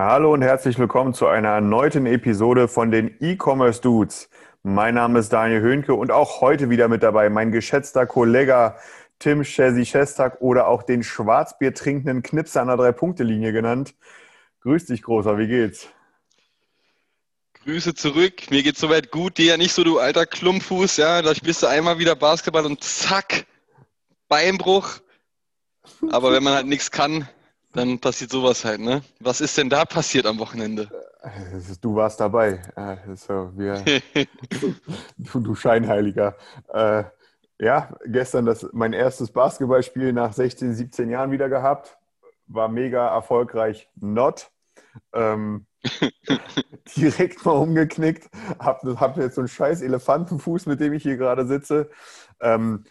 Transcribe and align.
Hallo 0.00 0.32
und 0.32 0.42
herzlich 0.42 0.78
willkommen 0.78 1.12
zu 1.12 1.26
einer 1.26 1.48
erneuten 1.48 2.06
Episode 2.06 2.68
von 2.68 2.92
den 2.92 3.16
E-Commerce 3.18 3.80
Dudes. 3.80 4.30
Mein 4.62 4.94
Name 4.94 5.18
ist 5.18 5.32
Daniel 5.32 5.60
Höhnke 5.60 5.92
und 5.92 6.12
auch 6.12 6.40
heute 6.40 6.70
wieder 6.70 6.86
mit 6.86 7.02
dabei 7.02 7.28
mein 7.30 7.50
geschätzter 7.50 8.06
Kollege 8.06 8.76
Tim 9.18 9.42
Chesi 9.42 9.84
Schestak 9.84 10.40
oder 10.40 10.68
auch 10.68 10.84
den 10.84 11.02
Schwarzbier 11.02 11.74
trinkenden 11.74 12.22
Knipser 12.22 12.60
an 12.60 12.68
der 12.68 12.76
Drei-Punkte-Linie 12.76 13.52
genannt. 13.52 13.96
Grüß 14.60 14.86
dich, 14.86 15.02
Großer, 15.02 15.36
wie 15.36 15.48
geht's? 15.48 15.88
Grüße 17.64 17.92
zurück. 17.96 18.52
Mir 18.52 18.62
geht's 18.62 18.78
soweit 18.78 19.10
gut. 19.10 19.36
Dir 19.36 19.46
ja 19.46 19.56
nicht 19.56 19.72
so, 19.72 19.82
du 19.82 19.98
alter 19.98 20.26
Klumpfuß. 20.26 20.96
Ja, 20.98 21.22
da 21.22 21.34
spielst 21.34 21.64
du 21.64 21.66
einmal 21.66 21.98
wieder 21.98 22.14
Basketball 22.14 22.66
und 22.66 22.84
zack, 22.84 23.46
Beinbruch. 24.28 25.00
Aber 26.12 26.30
wenn 26.30 26.44
man 26.44 26.54
halt 26.54 26.66
nichts 26.68 26.92
kann, 26.92 27.28
dann 27.72 27.98
passiert 27.98 28.30
sowas 28.30 28.64
halt, 28.64 28.80
ne? 28.80 29.02
Was 29.20 29.40
ist 29.40 29.56
denn 29.58 29.68
da 29.68 29.84
passiert 29.84 30.26
am 30.26 30.38
Wochenende? 30.38 30.88
Du 31.80 31.94
warst 31.94 32.20
dabei. 32.20 32.62
Äh, 32.76 33.16
So, 33.16 33.50
wir, 33.56 33.82
du, 35.18 35.40
du 35.40 35.54
Scheinheiliger. 35.54 36.36
Äh, 36.72 37.04
ja, 37.60 37.90
gestern 38.06 38.46
das, 38.46 38.68
mein 38.72 38.92
erstes 38.92 39.30
Basketballspiel 39.32 40.12
nach 40.12 40.32
16, 40.32 40.74
17 40.74 41.10
Jahren 41.10 41.30
wieder 41.30 41.48
gehabt. 41.48 41.98
War 42.46 42.68
mega 42.68 43.08
erfolgreich. 43.08 43.88
Not. 43.96 44.50
Ähm, 45.12 45.66
direkt 46.96 47.44
mal 47.44 47.52
umgeknickt. 47.52 48.28
Hab, 48.58 48.82
hab 48.82 49.16
jetzt 49.16 49.34
so 49.34 49.40
einen 49.40 49.48
scheiß 49.48 49.82
Elefantenfuß, 49.82 50.66
mit 50.66 50.80
dem 50.80 50.92
ich 50.92 51.02
hier 51.02 51.16
gerade 51.16 51.46
sitze. 51.46 51.90
Ähm, 52.40 52.84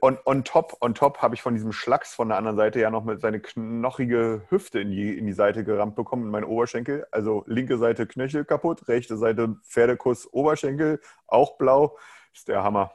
on, 0.00 0.18
on 0.24 0.44
top, 0.44 0.76
on 0.80 0.94
top 0.94 1.18
habe 1.18 1.34
ich 1.34 1.42
von 1.42 1.54
diesem 1.54 1.72
Schlacks 1.72 2.14
von 2.14 2.28
der 2.28 2.38
anderen 2.38 2.56
Seite 2.56 2.80
ja 2.80 2.90
noch 2.90 3.04
mit 3.04 3.20
seine 3.20 3.40
knochige 3.40 4.42
Hüfte 4.48 4.80
in 4.80 4.90
die, 4.90 5.16
in 5.16 5.26
die 5.26 5.32
Seite 5.32 5.64
gerammt 5.64 5.96
bekommen, 5.96 6.24
in 6.24 6.30
meinen 6.30 6.44
Oberschenkel. 6.44 7.06
Also 7.10 7.44
linke 7.46 7.78
Seite 7.78 8.06
Knöchel 8.06 8.44
kaputt, 8.44 8.88
rechte 8.88 9.16
Seite 9.16 9.56
Pferdekuss 9.64 10.26
Oberschenkel, 10.32 11.00
auch 11.26 11.58
blau. 11.58 11.98
Ist 12.34 12.48
der 12.48 12.62
Hammer. 12.62 12.92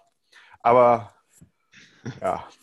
Aber 0.62 1.14
ja, 2.22 2.48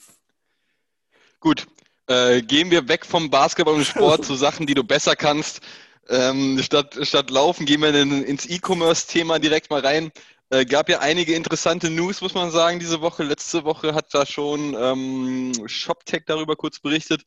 Gut, 1.41 1.67
äh, 2.07 2.43
gehen 2.43 2.71
wir 2.71 2.89
weg 2.89 3.07
vom 3.07 3.31
Basketball 3.31 3.75
und 3.75 3.87
Sport 3.87 4.25
zu 4.27 4.35
Sachen, 4.35 4.67
die 4.67 4.75
du 4.75 4.85
besser 4.85 5.17
kannst. 5.17 5.61
Ähm, 6.09 6.61
statt, 6.63 6.99
statt 7.03 7.31
Laufen 7.31 7.65
gehen 7.65 7.81
wir 7.81 7.95
in, 7.95 8.23
ins 8.23 8.47
E-Commerce-Thema 8.47 9.39
direkt 9.39 9.71
mal 9.71 9.81
rein. 9.81 10.13
Äh, 10.53 10.65
gab 10.65 10.89
ja 10.89 10.99
einige 10.99 11.35
interessante 11.35 11.91
News, 11.91 12.21
muss 12.21 12.35
man 12.35 12.51
sagen, 12.51 12.81
diese 12.81 13.01
Woche. 13.01 13.23
Letzte 13.23 13.63
Woche 13.65 13.95
hat 13.95 14.13
da 14.13 14.27
schon 14.27 14.75
ähm, 14.77 15.53
ShopTech 15.67 16.25
darüber 16.27 16.57
kurz 16.57 16.81
berichtet. 16.81 17.23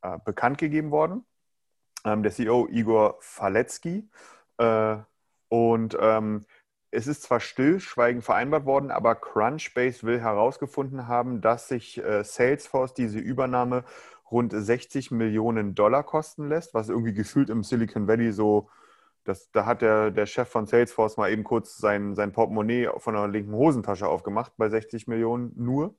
äh, 0.01 0.19
bekannt 0.25 0.59
gegeben 0.59 0.91
worden. 0.91 1.25
Ähm, 2.05 2.23
der 2.23 2.33
CEO 2.33 2.69
Igor 2.71 3.17
Falecki. 3.21 4.09
Äh, 4.59 4.97
und 5.53 5.99
ähm, 6.01 6.47
es 6.91 7.07
ist 7.07 7.25
zwar 7.25 7.39
stillschweigend 7.39 8.25
vereinbart 8.25 8.65
worden, 8.65 8.91
aber 8.91 9.15
Crunchbase 9.15 10.03
will 10.03 10.19
herausgefunden 10.19 11.09
haben, 11.09 11.43
dass 11.43 11.69
sich 11.69 12.03
äh, 12.03 12.25
Salesforce 12.25 12.95
diese 12.95 13.19
Übernahme 13.19 13.85
rund 14.31 14.55
60 14.57 15.11
Millionen 15.11 15.75
Dollar 15.75 16.05
kosten 16.05 16.49
lässt, 16.49 16.73
was 16.73 16.89
irgendwie 16.89 17.13
gefühlt 17.13 17.51
im 17.51 17.65
Silicon 17.65 18.09
Valley 18.09 18.33
so, 18.33 18.71
das, 19.25 19.51
da 19.51 19.67
hat 19.67 19.83
der, 19.83 20.11
der 20.11 20.25
Chef 20.25 20.49
von 20.49 20.65
Salesforce 20.65 21.19
mal 21.19 21.31
eben 21.31 21.45
kurz 21.45 21.77
sein, 21.77 22.15
sein 22.15 22.33
Portemonnaie 22.33 22.89
von 22.97 23.13
der 23.13 23.29
linken 23.29 23.53
Hosentasche 23.53 24.09
aufgemacht 24.09 24.53
bei 24.57 24.71
60 24.71 25.07
Millionen 25.07 25.53
nur. 25.55 25.95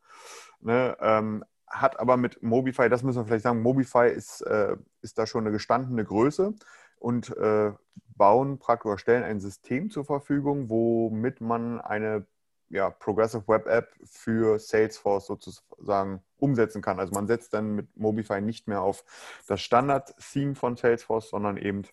Ne, 0.61 0.97
ähm, 0.99 1.45
hat 1.67 1.99
aber 1.99 2.17
mit 2.17 2.41
Mobify, 2.41 2.89
das 2.89 3.03
müssen 3.03 3.19
wir 3.19 3.25
vielleicht 3.25 3.43
sagen, 3.43 3.61
Mobify 3.61 4.09
ist, 4.09 4.41
äh, 4.41 4.77
ist 5.01 5.19
da 5.19 5.27
schon 5.27 5.43
eine 5.43 5.51
gestandene 5.51 6.03
Größe 6.03 6.55
und 6.97 7.37
äh, 7.37 7.71
bauen 8.15 8.59
praktisch 8.59 8.85
oder 8.87 8.97
stellen 8.97 9.23
ein 9.23 9.39
System 9.39 9.89
zur 9.89 10.05
Verfügung, 10.05 10.69
womit 10.69 11.41
man 11.41 11.81
eine 11.81 12.25
ja, 12.69 12.89
Progressive 12.89 13.47
Web 13.47 13.67
App 13.67 13.93
für 14.03 14.57
Salesforce 14.57 15.27
sozusagen 15.27 16.23
umsetzen 16.37 16.81
kann. 16.81 16.99
Also 16.99 17.13
man 17.13 17.27
setzt 17.27 17.53
dann 17.53 17.75
mit 17.75 17.95
Mobify 17.95 18.41
nicht 18.41 18.67
mehr 18.67 18.81
auf 18.81 19.03
das 19.47 19.61
Standard-Theme 19.61 20.55
von 20.55 20.75
Salesforce, 20.75 21.29
sondern 21.29 21.57
eben 21.57 21.83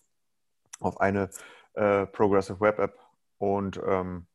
auf 0.81 1.01
eine 1.01 1.29
äh, 1.75 2.07
Progressive 2.07 2.61
Web 2.61 2.79
App. 2.79 2.99
Und 3.39 3.81
ähm, 3.87 4.27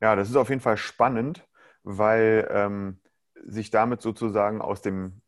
ja, 0.00 0.16
das 0.16 0.30
ist 0.30 0.36
auf 0.36 0.50
jeden 0.50 0.60
Fall 0.60 0.76
spannend, 0.76 1.46
weil 1.82 2.48
ähm, 2.50 3.00
sich 3.44 3.70
damit 3.70 4.02
sozusagen 4.02 4.60
aus 4.60 4.82
dem 4.82 5.20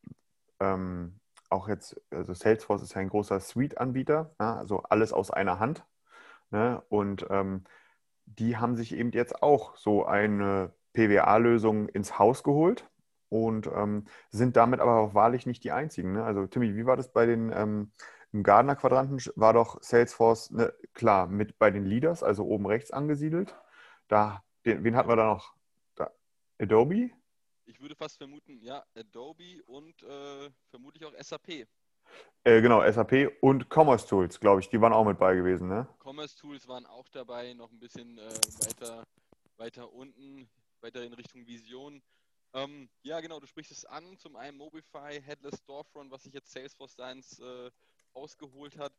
ähm, 0.61 1.19
auch 1.55 1.69
jetzt, 1.69 2.01
also 2.11 2.35
Salesforce 2.35 2.83
ist 2.83 2.95
ja 2.95 3.01
ein 3.01 3.09
großer 3.09 3.41
Suite-Anbieter, 3.41 4.35
ja, 4.41 4.57
also 4.57 4.83
alles 4.83 5.13
aus 5.13 5.31
einer 5.31 5.59
Hand. 5.59 5.85
Ne? 6.51 6.83
Und 6.89 7.27
ähm, 7.31 7.65
die 8.27 8.57
haben 8.57 8.77
sich 8.77 8.95
eben 8.95 9.11
jetzt 9.13 9.43
auch 9.43 9.77
so 9.77 10.07
eine 10.07 10.73
PWA-Lösung 10.95 11.89
ins 11.89 12.19
Haus 12.19 12.43
geholt 12.43 12.89
und 13.29 13.67
ähm, 13.67 14.05
sind 14.31 14.57
damit 14.57 14.81
aber 14.81 14.97
auch 14.99 15.15
wahrlich 15.15 15.47
nicht 15.47 15.65
die 15.65 15.73
einzigen. 15.73 16.13
Ne? 16.13 16.25
Also 16.25 16.47
Timmy, 16.47 16.77
wie 16.77 16.87
war 16.87 16.97
das 16.97 17.13
bei 17.13 17.27
den 17.27 17.53
ähm, 17.53 17.93
im 18.35 18.43
Gardner-Quadranten 18.43 19.21
war 19.37 19.53
doch 19.53 19.81
Salesforce 19.81 20.51
ne, 20.51 20.75
klar 20.93 21.29
mit 21.29 21.57
bei 21.59 21.71
den 21.71 21.85
Leaders, 21.85 22.25
also 22.25 22.45
oben 22.45 22.67
rechts 22.67 22.91
angesiedelt. 22.91 23.57
Da, 24.09 24.43
den, 24.67 24.83
wen 24.83 24.97
hatten 24.97 25.09
wir 25.09 25.15
da 25.17 25.27
noch? 25.27 25.55
Da, 25.95 26.11
Adobe? 26.61 27.11
Ich 27.67 27.81
würde 27.81 27.95
fast 27.95 28.19
vermuten, 28.19 28.61
ja, 28.61 28.85
Adobe 28.95 29.63
und 29.67 30.03
äh, 30.03 30.51
vermutlich 30.69 31.05
auch 31.05 31.15
SAP. 31.19 31.67
Äh, 32.45 32.61
genau, 32.61 32.83
SAP 32.91 33.33
und 33.41 33.71
Commerce 33.71 34.07
Tools, 34.07 34.39
glaube 34.39 34.61
ich, 34.61 34.69
die 34.69 34.81
waren 34.81 34.93
auch 34.93 35.05
mit 35.05 35.19
bei 35.19 35.35
gewesen, 35.35 35.69
ne? 35.69 35.89
Commerce 35.99 36.37
Tools 36.37 36.69
waren 36.69 36.85
auch 36.85 37.09
dabei, 37.09 37.55
noch 37.55 37.71
ein 37.73 37.79
bisschen 37.79 38.19
äh, 38.19 38.29
weiter, 38.59 39.05
weiter 39.57 39.93
unten, 39.93 40.47
weiter 40.81 41.03
in 41.03 41.15
Richtung 41.15 41.47
Vision. 41.47 42.03
Ähm, 42.53 42.91
ja, 43.03 43.21
genau, 43.21 43.41
du 43.41 43.47
sprichst 43.47 43.73
es 43.73 43.87
an. 43.87 44.17
Zum 44.19 44.37
einen 44.37 44.59
Mobify, 44.59 45.21
Headless 45.23 45.59
Storefront, 45.61 46.11
was 46.11 46.25
sich 46.25 46.35
jetzt 46.35 46.53
Salesforce 46.53 46.99
ins 47.11 47.41
äh, 47.41 47.71
ausgeholt 48.13 48.77
hat. 48.77 48.93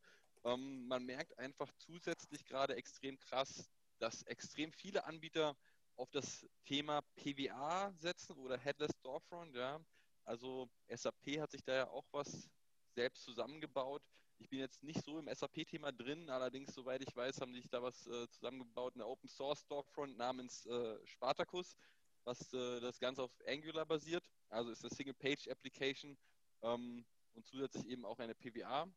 Ähm, 0.43 0.87
man 0.87 1.05
merkt 1.05 1.37
einfach 1.37 1.71
zusätzlich 1.77 2.45
gerade 2.45 2.75
extrem 2.75 3.19
krass, 3.19 3.69
dass 3.99 4.23
extrem 4.23 4.71
viele 4.71 5.05
Anbieter 5.05 5.55
auf 5.95 6.11
das 6.11 6.45
Thema 6.65 7.01
PWA 7.15 7.91
setzen 7.99 8.37
oder 8.37 8.57
Headless 8.57 8.91
Storefront, 8.99 9.55
ja. 9.55 9.79
Also 10.23 10.69
SAP 10.87 11.39
hat 11.39 11.51
sich 11.51 11.63
da 11.63 11.75
ja 11.75 11.89
auch 11.89 12.05
was 12.11 12.49
selbst 12.95 13.23
zusammengebaut. 13.23 14.01
Ich 14.37 14.49
bin 14.49 14.59
jetzt 14.59 14.83
nicht 14.83 15.03
so 15.03 15.19
im 15.19 15.33
SAP-Thema 15.33 15.91
drin, 15.91 16.29
allerdings, 16.29 16.73
soweit 16.73 17.01
ich 17.01 17.15
weiß, 17.15 17.39
haben 17.39 17.53
sich 17.53 17.69
da 17.69 17.81
was 17.81 18.05
äh, 18.07 18.27
zusammengebaut, 18.29 18.95
eine 18.95 19.05
Open 19.05 19.29
Source 19.29 19.61
Storefront 19.61 20.17
namens 20.17 20.65
äh, 20.65 20.97
Spartacus, 21.05 21.77
was 22.25 22.51
äh, 22.53 22.81
das 22.81 22.99
Ganze 22.99 23.23
auf 23.23 23.31
Angular 23.47 23.85
basiert. 23.85 24.23
Also 24.49 24.71
ist 24.71 24.83
eine 24.83 24.93
Single-Page-Application 24.93 26.17
ähm, 26.63 27.05
und 27.33 27.45
zusätzlich 27.45 27.87
eben 27.87 28.05
auch 28.05 28.19
eine 28.19 28.35
PWA. 28.35 28.87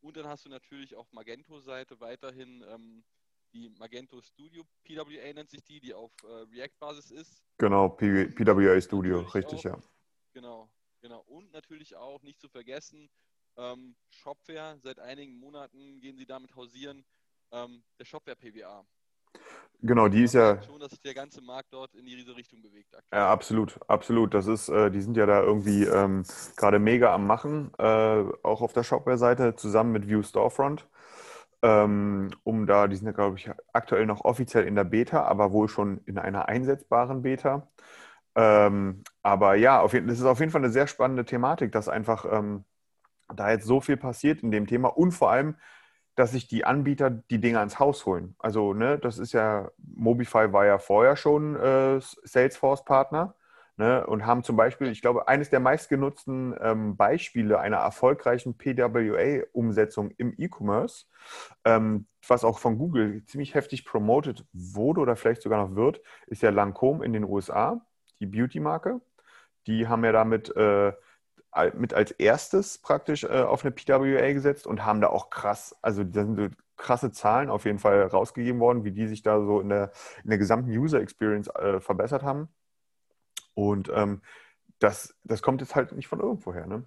Und 0.00 0.16
dann 0.16 0.26
hast 0.28 0.44
du 0.44 0.50
natürlich 0.50 0.94
auf 0.94 1.10
Magento-Seite 1.12 1.98
weiterhin 2.00 2.62
ähm, 2.68 3.04
die 3.56 3.70
Magento 3.78 4.20
Studio 4.20 4.64
PWA 4.84 5.32
nennt 5.32 5.50
sich 5.50 5.64
die, 5.64 5.80
die 5.80 5.94
auf 5.94 6.12
äh, 6.24 6.54
React-Basis 6.54 7.10
ist. 7.10 7.42
Genau, 7.58 7.88
P 7.88 8.26
PWA 8.26 8.80
Studio, 8.80 9.22
Natürlich 9.22 9.34
richtig, 9.34 9.58
auch. 9.60 9.64
ja. 9.64 9.82
Genau, 10.34 10.70
genau. 11.00 11.20
Und 11.26 11.52
natürlich 11.52 11.96
auch, 11.96 12.22
nicht 12.22 12.40
zu 12.40 12.48
vergessen, 12.48 13.08
ähm, 13.56 13.96
Shopware. 14.10 14.78
Seit 14.82 14.98
einigen 14.98 15.38
Monaten 15.38 16.00
gehen 16.00 16.16
sie 16.16 16.26
damit 16.26 16.54
hausieren. 16.54 17.04
Ähm, 17.52 17.82
der 17.98 18.04
Shopware 18.04 18.36
PWA. 18.36 18.84
Genau, 19.82 20.08
die 20.08 20.24
ist 20.24 20.34
ja, 20.34 20.62
schon, 20.62 20.80
dass 20.80 20.90
sich 20.90 21.02
der 21.02 21.14
ganze 21.14 21.40
Markt 21.42 21.72
dort 21.72 21.94
in 21.94 22.06
diese 22.06 22.34
Richtung 22.34 22.62
bewegt. 22.62 22.94
Aktuell. 22.94 23.20
ja, 23.20 23.30
absolut, 23.30 23.78
absolut. 23.88 24.34
Das 24.34 24.46
ist, 24.46 24.68
äh, 24.68 24.90
die 24.90 25.02
sind 25.02 25.16
ja 25.16 25.26
da 25.26 25.42
irgendwie 25.42 25.84
ähm, 25.84 26.24
gerade 26.56 26.78
mega 26.78 27.14
am 27.14 27.26
Machen, 27.26 27.72
äh, 27.78 28.24
auch 28.42 28.62
auf 28.62 28.72
der 28.72 28.82
Shopware-Seite, 28.82 29.54
zusammen 29.56 29.92
mit 29.92 30.08
Vue 30.08 30.24
Storefront. 30.24 30.86
Ähm, 31.62 32.30
um 32.44 32.66
da, 32.66 32.86
die 32.88 32.96
sind 32.96 33.06
ja, 33.06 33.12
glaube 33.12 33.38
ich, 33.38 33.50
aktuell 33.72 34.06
noch 34.06 34.24
offiziell 34.24 34.64
in 34.64 34.74
der 34.74 34.84
Beta, 34.84 35.24
aber 35.24 35.52
wohl 35.52 35.68
schon 35.68 36.00
in 36.04 36.18
einer 36.18 36.48
einsetzbaren 36.48 37.22
Beta. 37.22 37.68
Ähm, 38.34 39.02
aber 39.22 39.54
ja, 39.54 39.80
auf 39.80 39.92
das 39.92 40.18
ist 40.18 40.24
auf 40.24 40.40
jeden 40.40 40.52
Fall 40.52 40.62
eine 40.62 40.72
sehr 40.72 40.86
spannende 40.86 41.24
Thematik, 41.24 41.72
dass 41.72 41.88
einfach 41.88 42.26
ähm, 42.30 42.64
da 43.34 43.50
jetzt 43.50 43.66
so 43.66 43.80
viel 43.80 43.96
passiert 43.96 44.42
in 44.42 44.50
dem 44.50 44.66
Thema 44.66 44.88
und 44.88 45.12
vor 45.12 45.30
allem, 45.30 45.56
dass 46.16 46.32
sich 46.32 46.48
die 46.48 46.64
Anbieter 46.64 47.10
die 47.10 47.40
Dinge 47.40 47.58
ans 47.60 47.78
Haus 47.78 48.06
holen. 48.06 48.36
Also, 48.38 48.74
ne, 48.74 48.98
das 48.98 49.18
ist 49.18 49.32
ja, 49.32 49.70
Mobify 49.78 50.52
war 50.52 50.66
ja 50.66 50.78
vorher 50.78 51.16
schon 51.16 51.56
äh, 51.56 52.00
Salesforce-Partner 52.00 53.34
ne, 53.76 54.06
und 54.06 54.26
haben 54.26 54.42
zum 54.42 54.56
Beispiel, 54.56 54.88
ich 54.88 55.02
glaube, 55.02 55.28
eines 55.28 55.50
der 55.50 55.60
meistgenutzten 55.60 56.54
ähm, 56.60 56.96
Beispiele 56.96 57.58
einer 57.60 57.78
erfolgreichen 57.78 58.56
PWA-Umsetzung 58.56 60.10
im 60.16 60.34
E-Commerce, 60.36 61.06
ähm, 61.64 62.06
was 62.26 62.44
auch 62.44 62.58
von 62.58 62.78
Google 62.78 63.24
ziemlich 63.26 63.54
heftig 63.54 63.84
promoted 63.84 64.44
wurde 64.52 65.00
oder 65.00 65.16
vielleicht 65.16 65.42
sogar 65.42 65.66
noch 65.66 65.76
wird, 65.76 66.00
ist 66.26 66.42
ja 66.42 66.50
Lancome 66.50 67.04
in 67.04 67.12
den 67.12 67.24
USA, 67.24 67.80
die 68.20 68.26
Beauty-Marke. 68.26 69.00
Die 69.66 69.88
haben 69.88 70.04
ja 70.04 70.12
damit 70.12 70.54
äh, 70.56 70.92
mit 71.74 71.94
als 71.94 72.10
erstes 72.12 72.78
praktisch 72.78 73.24
äh, 73.24 73.42
auf 73.42 73.64
eine 73.64 73.72
PWA 73.72 74.32
gesetzt 74.32 74.66
und 74.66 74.84
haben 74.84 75.00
da 75.00 75.08
auch 75.08 75.30
krass, 75.30 75.74
also 75.82 76.04
da 76.04 76.24
sind 76.24 76.36
so 76.36 76.48
krasse 76.76 77.10
Zahlen 77.10 77.48
auf 77.50 77.64
jeden 77.64 77.78
Fall 77.78 78.02
rausgegeben 78.02 78.60
worden, 78.60 78.84
wie 78.84 78.92
die 78.92 79.06
sich 79.06 79.22
da 79.22 79.40
so 79.40 79.60
in 79.60 79.70
der, 79.70 79.92
in 80.24 80.30
der 80.30 80.38
gesamten 80.38 80.70
User 80.70 81.00
Experience 81.00 81.48
äh, 81.48 81.80
verbessert 81.80 82.22
haben. 82.22 82.48
Und 83.56 83.88
ähm, 83.88 84.20
das, 84.78 85.16
das 85.24 85.40
kommt 85.40 85.62
jetzt 85.62 85.74
halt 85.74 85.92
nicht 85.92 86.08
von 86.08 86.20
irgendwoher, 86.20 86.66
ne? 86.66 86.84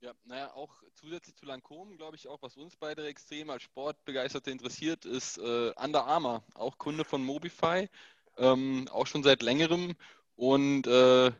Ja, 0.00 0.12
naja, 0.24 0.54
auch 0.54 0.82
zusätzlich 0.94 1.36
zu 1.36 1.44
Lancome, 1.44 1.96
glaube 1.96 2.16
ich, 2.16 2.26
auch 2.26 2.40
was 2.40 2.56
uns 2.56 2.74
beide 2.76 3.06
extrem 3.06 3.50
als 3.50 3.62
Sportbegeisterte 3.64 4.50
interessiert, 4.50 5.04
ist 5.04 5.36
äh, 5.36 5.72
Under 5.76 6.06
Armour, 6.06 6.42
auch 6.54 6.78
Kunde 6.78 7.04
von 7.04 7.22
Mobify, 7.22 7.90
ähm, 8.38 8.88
auch 8.90 9.06
schon 9.06 9.22
seit 9.22 9.42
längerem. 9.42 9.94
Und 10.36 10.86
äh, 10.86 11.30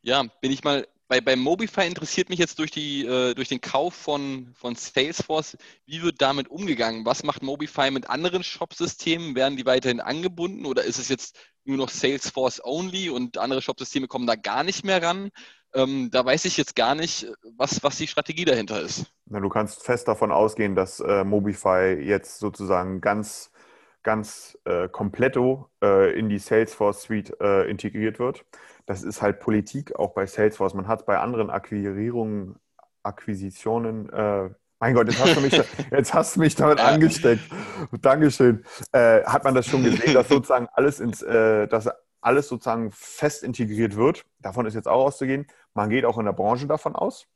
ja, 0.00 0.22
bin 0.40 0.50
ich 0.50 0.64
mal, 0.64 0.88
bei, 1.08 1.20
bei 1.20 1.36
Mobify 1.36 1.86
interessiert 1.86 2.30
mich 2.30 2.38
jetzt 2.38 2.58
durch, 2.58 2.70
die, 2.70 3.04
äh, 3.04 3.34
durch 3.34 3.48
den 3.48 3.60
Kauf 3.60 3.94
von, 3.94 4.54
von 4.54 4.74
Salesforce, 4.74 5.56
wie 5.86 6.02
wird 6.02 6.22
damit 6.22 6.48
umgegangen? 6.48 7.04
Was 7.04 7.22
macht 7.22 7.42
Mobify 7.42 7.90
mit 7.90 8.08
anderen 8.08 8.42
Shop-Systemen? 8.42 9.34
Werden 9.34 9.56
die 9.56 9.66
weiterhin 9.66 10.00
angebunden 10.00 10.64
oder 10.64 10.84
ist 10.84 10.98
es 10.98 11.08
jetzt 11.08 11.38
nur 11.64 11.76
noch 11.76 11.90
Salesforce 11.90 12.64
only 12.64 13.10
und 13.10 13.38
andere 13.38 13.62
Shop-Systeme 13.62 14.08
kommen 14.08 14.26
da 14.26 14.36
gar 14.36 14.64
nicht 14.64 14.84
mehr 14.84 15.02
ran? 15.02 15.30
Ähm, 15.74 16.10
da 16.10 16.24
weiß 16.24 16.44
ich 16.44 16.56
jetzt 16.56 16.76
gar 16.76 16.94
nicht, 16.94 17.26
was, 17.56 17.82
was 17.82 17.96
die 17.96 18.06
Strategie 18.06 18.44
dahinter 18.44 18.80
ist. 18.80 19.06
Na, 19.26 19.40
du 19.40 19.48
kannst 19.48 19.82
fest 19.82 20.08
davon 20.08 20.32
ausgehen, 20.32 20.74
dass 20.74 21.00
äh, 21.00 21.24
Mobify 21.24 21.98
jetzt 22.02 22.38
sozusagen 22.38 23.00
ganz, 23.00 23.50
ganz 24.02 24.58
äh, 24.64 24.88
kompletto 24.88 25.70
äh, 25.82 26.18
in 26.18 26.28
die 26.28 26.38
Salesforce 26.38 27.02
Suite 27.02 27.36
äh, 27.40 27.70
integriert 27.70 28.18
wird. 28.18 28.44
Das 28.86 29.02
ist 29.02 29.22
halt 29.22 29.40
Politik 29.40 29.96
auch 29.96 30.12
bei 30.14 30.26
Salesforce. 30.26 30.74
Man 30.74 30.88
hat 30.88 31.00
es 31.00 31.06
bei 31.06 31.18
anderen 31.18 31.50
Akquirierungen, 31.50 32.56
Akquisitionen, 33.02 34.08
äh, 34.10 34.50
mein 34.82 34.94
Gott, 34.94 35.06
jetzt 35.06 35.22
hast 35.22 35.36
du 35.36 35.40
mich, 35.40 35.52
jetzt 35.92 36.12
hast 36.12 36.34
du 36.34 36.40
mich 36.40 36.56
damit 36.56 36.80
angesteckt. 36.80 37.44
Dankeschön. 38.00 38.64
Äh, 38.90 39.22
hat 39.22 39.44
man 39.44 39.54
das 39.54 39.66
schon 39.66 39.84
gesehen, 39.84 40.12
dass 40.12 40.28
sozusagen 40.28 40.66
alles 40.72 40.98
ins, 40.98 41.22
äh, 41.22 41.68
dass 41.68 41.88
alles 42.20 42.48
sozusagen 42.48 42.90
fest 42.90 43.44
integriert 43.44 43.94
wird. 43.94 44.24
Davon 44.40 44.66
ist 44.66 44.74
jetzt 44.74 44.88
auch 44.88 45.04
auszugehen. 45.04 45.46
Man 45.74 45.88
geht 45.88 46.04
auch 46.04 46.18
in 46.18 46.24
der 46.24 46.32
Branche 46.32 46.66
davon 46.66 46.96
aus. 46.96 47.28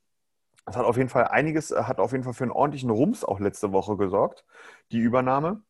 Das 0.65 0.77
hat 0.77 0.85
auf 0.85 0.97
jeden 0.97 1.09
Fall 1.09 1.29
einiges, 1.29 1.71
äh, 1.71 1.85
hat 1.85 2.01
auf 2.01 2.11
jeden 2.11 2.25
Fall 2.25 2.35
für 2.35 2.43
einen 2.43 2.51
ordentlichen 2.51 2.91
Rums 2.91 3.25
auch 3.25 3.39
letzte 3.39 3.71
Woche 3.71 3.97
gesorgt, 3.97 4.45
die 4.91 4.99
Übernahme. 4.99 5.63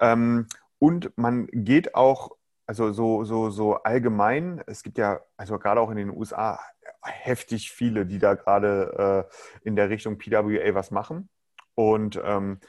Ähm, 0.00 0.46
und 0.78 1.16
man 1.16 1.46
geht 1.52 1.94
auch, 1.94 2.36
also 2.66 2.92
so, 2.92 3.24
so, 3.24 3.50
so 3.50 3.74
allgemein, 3.82 4.62
es 4.66 4.82
gibt 4.82 4.98
ja, 4.98 5.20
also 5.36 5.58
gerade 5.58 5.80
auch 5.80 5.90
in 5.90 5.96
den 5.96 6.10
USA, 6.10 6.58
heftig 7.02 7.70
viele, 7.70 8.06
die 8.06 8.18
da 8.18 8.34
gerade 8.34 9.28
äh, 9.28 9.66
in 9.66 9.76
der 9.76 9.90
Richtung 9.90 10.18
PWA 10.18 10.74
was 10.74 10.90
machen. 10.90 11.28
Und 11.74 12.20
ähm, 12.22 12.60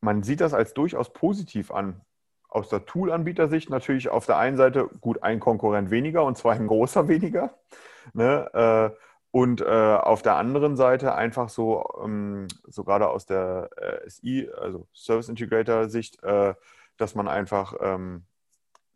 man 0.00 0.22
sieht 0.22 0.40
das 0.40 0.54
als 0.54 0.74
durchaus 0.74 1.12
positiv 1.12 1.70
an. 1.70 2.00
Aus 2.48 2.68
der 2.68 2.84
Tool-Anbietersicht 2.84 3.70
natürlich 3.70 4.10
auf 4.10 4.26
der 4.26 4.36
einen 4.36 4.56
Seite 4.56 4.88
gut 5.00 5.22
ein 5.22 5.40
Konkurrent 5.40 5.90
weniger 5.90 6.24
und 6.24 6.36
zwar 6.36 6.54
ein 6.54 6.66
großer 6.66 7.08
weniger. 7.08 7.58
Ne? 8.12 8.50
Äh, 8.52 8.96
und 9.32 9.62
äh, 9.62 9.64
auf 9.64 10.20
der 10.20 10.36
anderen 10.36 10.76
Seite 10.76 11.14
einfach 11.14 11.48
so, 11.48 11.84
ähm, 12.04 12.48
so 12.64 12.84
gerade 12.84 13.08
aus 13.08 13.24
der 13.24 13.70
äh, 13.76 14.08
SI, 14.08 14.50
also 14.60 14.86
Service 14.94 15.30
Integrator 15.30 15.88
Sicht, 15.88 16.22
äh, 16.22 16.54
dass 16.98 17.14
man 17.14 17.28
einfach, 17.28 17.74
ähm, 17.80 18.26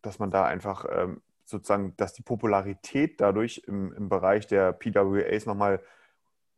dass 0.03 0.19
man 0.19 0.31
da 0.31 0.44
einfach 0.44 0.85
ähm, 0.91 1.23
sozusagen, 1.47 1.97
dass 1.97 2.12
die 2.12 2.23
Popularität 2.23 3.19
dadurch 3.19 3.62
im, 3.67 3.94
im 3.94 4.11
Bereich 4.11 4.47
der 4.47 4.73
PWAs 4.73 5.47
nochmal 5.47 5.83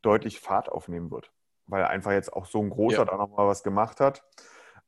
deutlich 0.03 0.41
Fahrt 0.41 0.69
aufnehmen 0.69 1.13
wird. 1.13 1.31
Weil 1.69 1.85
einfach 1.85 2.11
jetzt 2.11 2.33
auch 2.33 2.47
so 2.47 2.61
ein 2.61 2.71
großer 2.71 2.99
Ja. 2.99 3.05
da 3.05 3.17
nochmal 3.17 3.47
was 3.47 3.63
gemacht 3.63 4.01
hat. 4.01 4.25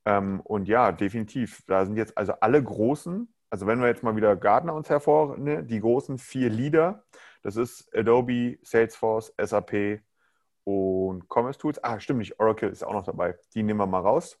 Ähm, 0.03 0.41
und 0.41 0.67
ja, 0.67 0.91
definitiv. 0.91 1.63
Da 1.65 1.85
sind 1.85 1.95
jetzt 1.95 2.17
also 2.17 2.33
alle 2.41 2.61
großen, 2.61 3.33
also 3.51 3.67
wenn 3.67 3.79
wir 3.79 3.87
jetzt 3.87 4.01
mal 4.01 4.15
wieder 4.15 4.35
Gartner 4.35 4.73
uns 4.73 4.89
hervornehmen, 4.89 5.67
die 5.67 5.79
großen 5.79 6.17
vier 6.17 6.49
Leader, 6.49 7.03
das 7.43 7.55
ist 7.57 7.93
Adobe, 7.95 8.57
Salesforce, 8.63 9.33
SAP 9.39 10.01
und 10.63 11.27
Commerce 11.29 11.59
Tools. 11.59 11.83
Ah, 11.83 11.99
stimmt 11.99 12.19
nicht, 12.19 12.39
Oracle 12.39 12.69
ist 12.69 12.83
auch 12.83 12.93
noch 12.93 13.05
dabei. 13.05 13.37
Die 13.53 13.61
nehmen 13.63 13.79
wir 13.79 13.87
mal 13.87 13.99
raus. 14.01 14.39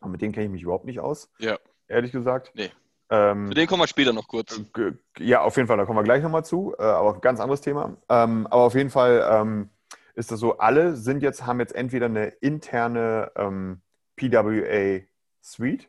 Und 0.00 0.12
mit 0.12 0.20
denen 0.22 0.32
kenne 0.32 0.46
ich 0.46 0.52
mich 0.52 0.62
überhaupt 0.62 0.84
nicht 0.84 1.00
aus, 1.00 1.30
Ja, 1.38 1.58
ehrlich 1.88 2.12
gesagt. 2.12 2.52
Nee. 2.54 2.70
Ähm, 3.10 3.48
zu 3.48 3.54
denen 3.54 3.66
kommen 3.66 3.82
wir 3.82 3.86
später 3.88 4.12
noch 4.12 4.28
kurz. 4.28 4.60
Ge- 4.74 4.94
Ja, 5.18 5.40
auf 5.42 5.56
jeden 5.56 5.66
Fall, 5.66 5.78
da 5.78 5.86
kommen 5.86 5.98
wir 5.98 6.04
gleich 6.04 6.22
nochmal 6.22 6.44
zu, 6.44 6.74
äh, 6.78 6.82
aber 6.82 7.14
ein 7.14 7.20
ganz 7.20 7.40
anderes 7.40 7.62
Thema. 7.62 7.96
Ähm, 8.08 8.46
aber 8.48 8.62
auf 8.64 8.74
jeden 8.74 8.90
Fall 8.90 9.26
ähm, 9.30 9.70
ist 10.14 10.30
das 10.30 10.38
so, 10.40 10.58
alle 10.58 10.94
sind 10.94 11.22
jetzt, 11.22 11.46
haben 11.46 11.58
jetzt 11.60 11.74
entweder 11.74 12.06
eine 12.06 12.26
interne 12.26 13.32
ähm, 13.36 13.80
PWA 14.16 15.00
Suite 15.40 15.88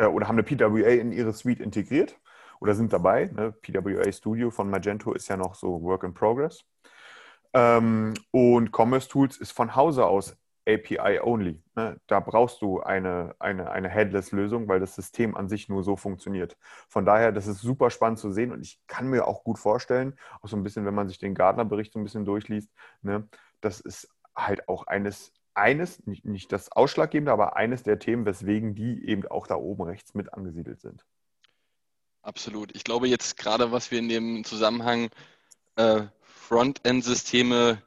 äh, 0.00 0.06
oder 0.06 0.28
haben 0.28 0.38
eine 0.38 0.42
PWA 0.44 0.88
in 0.90 1.12
ihre 1.12 1.32
Suite 1.32 1.60
integriert 1.60 2.18
oder 2.60 2.74
sind 2.74 2.92
dabei. 2.92 3.26
Ne? 3.34 3.52
PWA 3.52 4.10
Studio 4.12 4.50
von 4.50 4.70
Magento 4.70 5.12
ist 5.12 5.28
ja 5.28 5.36
noch 5.36 5.54
so 5.54 5.82
Work 5.82 6.04
in 6.04 6.14
Progress. 6.14 6.64
Ähm, 7.52 8.14
und 8.30 8.72
Commerce 8.72 9.08
Tools 9.08 9.36
ist 9.36 9.52
von 9.52 9.76
Hause 9.76 10.06
aus 10.06 10.36
API 10.68 11.20
only. 11.22 11.62
Ne? 11.74 11.98
Da 12.06 12.20
brauchst 12.20 12.62
du 12.62 12.80
eine, 12.80 13.34
eine, 13.38 13.70
eine 13.70 13.88
Headless-Lösung, 13.88 14.68
weil 14.68 14.80
das 14.80 14.94
System 14.94 15.36
an 15.36 15.48
sich 15.48 15.68
nur 15.68 15.82
so 15.82 15.96
funktioniert. 15.96 16.56
Von 16.88 17.04
daher, 17.04 17.32
das 17.32 17.46
ist 17.46 17.60
super 17.60 17.90
spannend 17.90 18.18
zu 18.18 18.30
sehen 18.30 18.52
und 18.52 18.62
ich 18.62 18.80
kann 18.86 19.08
mir 19.08 19.26
auch 19.26 19.42
gut 19.44 19.58
vorstellen, 19.58 20.14
auch 20.42 20.48
so 20.48 20.56
ein 20.56 20.62
bisschen, 20.62 20.86
wenn 20.86 20.94
man 20.94 21.08
sich 21.08 21.18
den 21.18 21.34
Gardner-Bericht 21.34 21.92
so 21.92 21.98
ein 21.98 22.04
bisschen 22.04 22.24
durchliest, 22.24 22.70
ne, 23.02 23.28
das 23.60 23.80
ist 23.80 24.08
halt 24.36 24.68
auch 24.68 24.86
eines, 24.86 25.32
eines 25.60 26.04
nicht, 26.06 26.24
nicht 26.24 26.50
das 26.52 26.72
Ausschlaggebende, 26.72 27.32
aber 27.32 27.56
eines 27.56 27.82
der 27.82 27.98
Themen, 27.98 28.24
weswegen 28.26 28.74
die 28.74 29.06
eben 29.06 29.26
auch 29.28 29.46
da 29.46 29.54
oben 29.54 29.84
rechts 29.84 30.14
mit 30.14 30.32
angesiedelt 30.32 30.80
sind. 30.80 31.04
Absolut. 32.22 32.74
Ich 32.74 32.84
glaube 32.84 33.08
jetzt 33.08 33.36
gerade, 33.36 33.70
was 33.72 33.90
wir 33.90 33.98
in 33.98 34.08
dem 34.08 34.44
Zusammenhang 34.44 35.10
äh, 35.76 36.02
Frontend-Systeme 36.22 37.82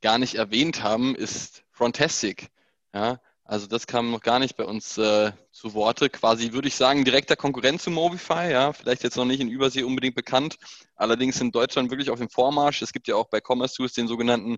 gar 0.00 0.18
nicht 0.18 0.36
erwähnt 0.36 0.82
haben, 0.82 1.14
ist 1.14 1.64
Frontastic. 1.70 2.48
Ja, 2.94 3.20
also 3.44 3.66
das 3.68 3.86
kam 3.86 4.10
noch 4.10 4.22
gar 4.22 4.40
nicht 4.40 4.56
bei 4.56 4.64
uns 4.64 4.98
äh, 4.98 5.30
zu 5.52 5.74
Worte. 5.74 6.10
Quasi 6.10 6.52
würde 6.52 6.66
ich 6.66 6.74
sagen, 6.74 7.04
direkter 7.04 7.36
Konkurrent 7.36 7.80
zu 7.80 7.90
Mobify. 7.90 8.50
Ja, 8.50 8.72
vielleicht 8.72 9.04
jetzt 9.04 9.16
noch 9.16 9.24
nicht 9.24 9.40
in 9.40 9.48
Übersee 9.48 9.84
unbedingt 9.84 10.16
bekannt, 10.16 10.56
allerdings 10.96 11.40
in 11.40 11.52
Deutschland 11.52 11.90
wirklich 11.90 12.10
auf 12.10 12.18
dem 12.18 12.28
Vormarsch. 12.28 12.82
Es 12.82 12.92
gibt 12.92 13.06
ja 13.06 13.14
auch 13.14 13.28
bei 13.28 13.40
Commerce 13.40 13.76
Tools 13.76 13.92
den 13.92 14.08
sogenannten 14.08 14.56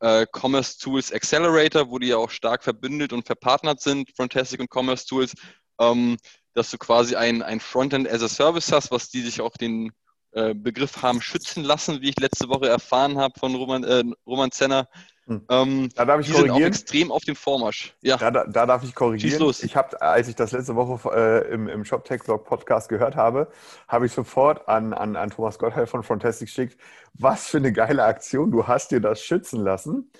äh, 0.00 0.26
Commerce 0.32 0.78
Tools 0.78 1.12
Accelerator, 1.12 1.90
wo 1.90 1.98
die 1.98 2.08
ja 2.08 2.16
auch 2.16 2.30
stark 2.30 2.62
verbündelt 2.62 3.12
und 3.12 3.26
verpartnert 3.26 3.80
sind, 3.80 4.10
Frontastic 4.16 4.60
und 4.60 4.70
Commerce 4.70 5.06
Tools, 5.06 5.34
ähm, 5.80 6.16
dass 6.54 6.70
du 6.70 6.78
quasi 6.78 7.16
ein, 7.16 7.42
ein 7.42 7.60
Frontend 7.60 8.08
as 8.08 8.22
a 8.22 8.28
Service 8.28 8.72
hast, 8.72 8.90
was 8.90 9.10
die 9.10 9.22
sich 9.22 9.40
auch 9.40 9.56
den 9.56 9.92
äh, 10.32 10.54
Begriff 10.54 11.02
haben 11.02 11.22
schützen 11.22 11.64
lassen, 11.64 12.00
wie 12.00 12.10
ich 12.10 12.20
letzte 12.20 12.48
Woche 12.48 12.68
erfahren 12.68 13.18
habe 13.18 13.38
von 13.38 13.54
Roman, 13.54 13.84
äh, 13.84 14.04
Roman 14.26 14.50
Zenner. 14.50 14.88
Hm. 15.28 15.44
Ähm, 15.50 15.88
Da 15.94 16.04
darf 16.04 16.20
ich 16.20 16.26
die 16.26 16.32
sind 16.32 16.44
auch 16.44 16.46
korrigieren. 16.48 16.72
extrem 16.72 17.12
auf 17.12 17.22
dem 17.22 17.36
Vormarsch. 17.36 17.94
Ja, 18.00 18.16
Da, 18.16 18.30
da, 18.30 18.44
da 18.46 18.66
darf 18.66 18.82
ich 18.82 18.94
korrigieren. 18.94 19.30
Schieß 19.30 19.38
los. 19.38 19.62
Ich 19.62 19.76
habe, 19.76 20.00
als 20.00 20.26
ich 20.28 20.34
das 20.34 20.52
letzte 20.52 20.74
Woche 20.74 21.10
äh, 21.14 21.52
im, 21.52 21.68
im 21.68 21.84
Shop 21.84 22.04
Tech 22.04 22.22
Blog 22.24 22.44
Podcast 22.44 22.88
gehört 22.88 23.14
habe, 23.14 23.48
habe 23.86 24.06
ich 24.06 24.12
sofort 24.12 24.66
an, 24.68 24.92
an, 24.94 25.16
an 25.16 25.30
Thomas 25.30 25.58
Gottheil 25.58 25.86
von 25.86 26.02
Frontastic 26.02 26.48
geschickt, 26.48 26.76
was 27.14 27.46
für 27.46 27.58
eine 27.58 27.72
geile 27.72 28.04
Aktion, 28.04 28.50
du 28.50 28.66
hast 28.66 28.90
dir 28.90 29.00
das 29.00 29.22
schützen 29.22 29.60
lassen. 29.62 30.10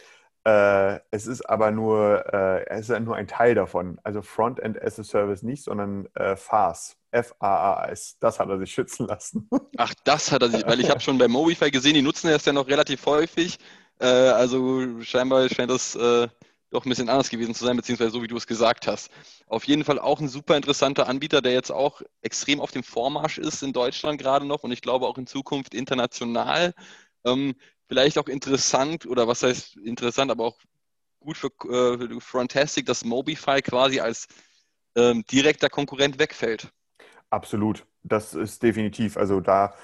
Äh, 0.45 1.01
es 1.11 1.27
ist 1.27 1.43
aber 1.49 1.71
nur, 1.71 2.25
äh, 2.33 2.67
es 2.69 2.89
ist 2.89 3.01
nur 3.01 3.17
ein 3.17 3.27
Teil 3.27 3.55
davon. 3.55 3.99
Also 4.05 4.23
Frontend 4.23 4.81
as 4.83 4.99
a 4.99 5.05
Service 5.05 5.43
nicht, 5.43 5.65
sondern 5.65 6.07
äh, 6.15 6.37
FAS. 6.37 6.97
F-A-A-S. 7.11 8.19
Das 8.21 8.39
hat 8.39 8.49
er 8.51 8.59
sich 8.59 8.71
schützen 8.71 9.07
lassen. 9.07 9.49
ach, 9.79 9.95
das 10.05 10.31
hat 10.31 10.43
er 10.43 10.51
sich, 10.51 10.67
weil 10.67 10.81
ich 10.81 10.91
habe 10.91 11.01
schon 11.01 11.17
bei 11.19 11.27
Mobify 11.29 11.71
gesehen, 11.71 11.95
die 11.95 12.03
nutzen 12.03 12.29
das 12.31 12.45
ja 12.45 12.53
noch 12.53 12.69
relativ 12.69 13.05
häufig. 13.07 13.59
Äh, 14.01 14.07
also 14.07 15.03
scheinbar 15.03 15.49
scheint 15.49 15.71
das 15.71 15.95
äh, 15.95 16.29
doch 16.71 16.85
ein 16.85 16.89
bisschen 16.89 17.09
anders 17.09 17.31
gewesen 17.31 17.55
zu 17.55 17.65
sein, 17.65 17.77
beziehungsweise 17.77 18.11
so 18.11 18.23
wie 18.23 18.29
du 18.29 18.37
es 18.37 18.47
gesagt 18.47 18.87
hast. 18.87 19.11
Auf 19.47 19.65
jeden 19.65 19.85
Fall 19.85 19.99
auch 19.99 20.21
ein 20.21 20.29
super 20.29 20.57
interessanter 20.57 21.09
Anbieter, 21.09 21.41
der 21.41 21.53
jetzt 21.53 21.71
auch 21.71 22.03
extrem 22.23 22.61
auf 22.61 22.71
dem 22.73 22.83
Vormarsch 22.83 23.39
ist 23.39 23.63
in 23.63 23.73
Deutschland 23.73 24.21
gerade 24.21 24.47
noch 24.47 24.63
und 24.65 24.73
ich 24.73 24.83
glaube 24.83 25.07
auch 25.07 25.19
in 25.19 25.27
Zukunft 25.27 25.75
international. 25.75 26.75
Ähm, 27.25 27.55
vielleicht 27.89 28.19
auch 28.19 28.29
interessant, 28.29 29.07
oder 29.07 29.27
was 29.27 29.43
heißt 29.43 29.77
interessant, 29.79 30.31
aber 30.31 30.45
auch 30.45 30.59
gut 31.21 31.37
für 31.37 31.51
äh, 31.71 32.21
Frontastic, 32.21 32.87
dass 32.87 33.05
Mobify 33.05 33.63
quasi 33.63 34.01
als 34.01 34.29
ähm, 34.95 35.25
direkter 35.31 35.69
Konkurrent 35.69 36.19
wegfällt. 36.19 36.69
Absolut. 37.31 37.87
Das 38.03 38.35
ist 38.35 38.63
definitiv, 38.63 39.17
also 39.17 39.41
da, 39.41 39.75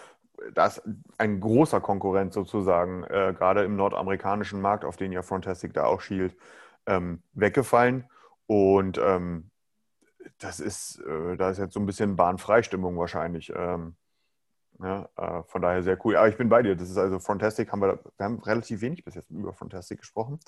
da 0.52 0.66
ist 0.66 0.82
ein 1.18 1.40
großer 1.40 1.80
Konkurrent 1.80 2.32
sozusagen, 2.32 3.04
äh, 3.04 3.34
gerade 3.36 3.64
im 3.64 3.76
nordamerikanischen 3.76 4.60
Markt, 4.60 4.84
auf 4.84 4.96
den 4.96 5.12
ja 5.12 5.22
Frontastic 5.22 5.72
da 5.72 5.84
auch 5.84 6.00
schielt, 6.00 6.36
ähm, 6.86 7.22
weggefallen. 7.32 8.08
Und 8.46 8.98
ähm, 8.98 9.50
das 10.38 10.60
ist, 10.60 11.00
äh, 11.00 11.36
da 11.36 11.50
ist 11.50 11.58
jetzt 11.58 11.74
so 11.74 11.80
ein 11.80 11.86
bisschen 11.86 12.16
Bahnfreistimmung 12.16 12.98
wahrscheinlich. 12.98 13.52
Ähm, 13.54 13.96
ja, 14.80 15.08
äh, 15.16 15.42
von 15.44 15.62
daher 15.62 15.82
sehr 15.82 15.98
cool. 16.04 16.16
Aber 16.16 16.28
ich 16.28 16.36
bin 16.36 16.48
bei 16.48 16.62
dir. 16.62 16.76
Das 16.76 16.90
ist 16.90 16.98
also 16.98 17.18
Frontastic, 17.18 17.70
haben 17.72 17.80
wir, 17.80 18.00
wir 18.16 18.24
haben 18.24 18.40
relativ 18.40 18.80
wenig 18.80 19.04
bis 19.04 19.14
jetzt 19.14 19.30
über 19.30 19.52
Frontastic 19.52 20.00
gesprochen, 20.00 20.40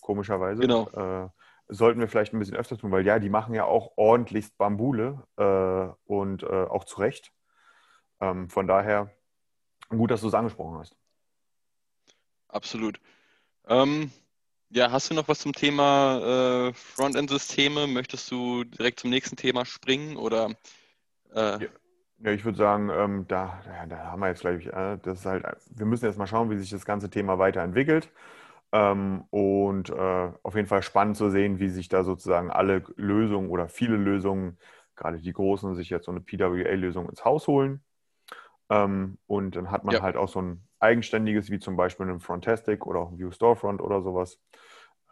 komischerweise. 0.00 0.62
Genau. 0.62 0.88
Äh, 0.90 1.28
sollten 1.68 2.00
wir 2.00 2.08
vielleicht 2.08 2.32
ein 2.32 2.38
bisschen 2.38 2.56
öfter 2.56 2.78
tun, 2.78 2.92
weil 2.92 3.04
ja, 3.04 3.18
die 3.18 3.28
machen 3.28 3.54
ja 3.54 3.64
auch 3.64 3.92
ordentlichst 3.96 4.56
Bambule 4.56 5.24
äh, 5.36 5.92
und 6.10 6.42
äh, 6.44 6.46
auch 6.46 6.84
zu 6.84 7.00
Recht. 7.00 7.32
Ähm, 8.20 8.48
von 8.48 8.66
daher 8.66 9.10
gut, 9.88 10.10
dass 10.10 10.20
du 10.22 10.28
es 10.28 10.34
angesprochen 10.34 10.78
hast. 10.78 10.96
Absolut. 12.48 13.00
Ähm, 13.68 14.10
ja, 14.70 14.90
hast 14.92 15.10
du 15.10 15.14
noch 15.14 15.28
was 15.28 15.40
zum 15.40 15.52
Thema 15.52 16.68
äh, 16.70 16.74
Frontend-Systeme? 16.74 17.86
Möchtest 17.86 18.30
du 18.30 18.64
direkt 18.64 19.00
zum 19.00 19.10
nächsten 19.10 19.36
Thema 19.36 19.66
springen 19.66 20.16
oder? 20.16 20.50
Äh, 21.34 21.60
Ja. 21.60 21.68
Ja, 22.18 22.30
ich 22.32 22.44
würde 22.46 22.56
sagen, 22.56 22.88
ähm, 22.90 23.26
da, 23.28 23.62
da 23.88 23.98
haben 24.06 24.20
wir 24.20 24.28
jetzt, 24.28 24.40
glaube 24.40 24.56
ich, 24.58 24.66
äh, 24.68 24.98
das 25.02 25.20
ist 25.20 25.26
halt, 25.26 25.44
wir 25.70 25.84
müssen 25.84 26.06
jetzt 26.06 26.16
mal 26.16 26.26
schauen, 26.26 26.48
wie 26.50 26.56
sich 26.56 26.70
das 26.70 26.86
ganze 26.86 27.10
Thema 27.10 27.38
weiterentwickelt. 27.38 28.10
Ähm, 28.72 29.24
und 29.30 29.90
äh, 29.90 30.32
auf 30.42 30.54
jeden 30.56 30.68
Fall 30.68 30.82
spannend 30.82 31.16
zu 31.18 31.30
sehen, 31.30 31.58
wie 31.60 31.68
sich 31.68 31.88
da 31.88 32.04
sozusagen 32.04 32.50
alle 32.50 32.84
Lösungen 32.96 33.50
oder 33.50 33.68
viele 33.68 33.96
Lösungen, 33.96 34.58
gerade 34.96 35.20
die 35.20 35.32
großen, 35.32 35.74
sich 35.76 35.90
jetzt 35.90 36.06
so 36.06 36.12
eine 36.12 36.20
PWA-Lösung 36.22 37.08
ins 37.10 37.24
Haus 37.24 37.46
holen. 37.48 37.84
Ähm, 38.70 39.18
und 39.26 39.56
dann 39.56 39.70
hat 39.70 39.84
man 39.84 39.94
Ja. 39.94 40.02
halt 40.02 40.16
auch 40.16 40.28
so 40.28 40.40
ein 40.42 40.66
eigenständiges, 40.80 41.50
wie 41.50 41.58
zum 41.58 41.76
Beispiel 41.76 42.06
ein 42.08 42.20
Frontastic 42.20 42.86
oder 42.86 43.00
auch 43.00 43.10
ein 43.12 43.18
View 43.18 43.30
Storefront 43.32 43.80
oder 43.80 44.02
sowas, 44.02 44.40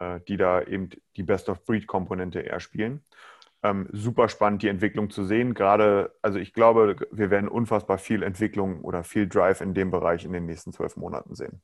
äh, 0.01 0.21
die 0.29 0.37
da 0.37 0.63
eben 0.63 0.91
die 1.17 1.23
Best-of-Breed-Komponente 1.23 2.41
eher 2.41 2.61
spielen. 2.61 3.05
Ähm, 3.63 3.89
super 3.93 4.29
spannend, 4.29 4.63
die 4.63 4.69
Entwicklung 4.69 5.11
zu 5.11 5.25
sehen. 5.25 5.55
Gerade, 5.55 6.15
also 6.23 6.39
ich 6.39 6.53
glaube, 6.53 6.97
wir 7.13 7.31
werden 7.31 7.49
unfassbar 7.49 7.99
viel 7.99 8.23
Entwicklung 8.23 8.83
oder 8.83 9.05
viel 9.05 9.29
Drive 9.29 9.61
in 9.63 9.75
dem 9.75 9.91
Bereich 9.91 10.25
in 10.25 10.33
den 10.33 10.47
nächsten 10.47 10.73
zwölf 10.73 10.97
Monaten 10.97 11.35
sehen. 11.35 11.63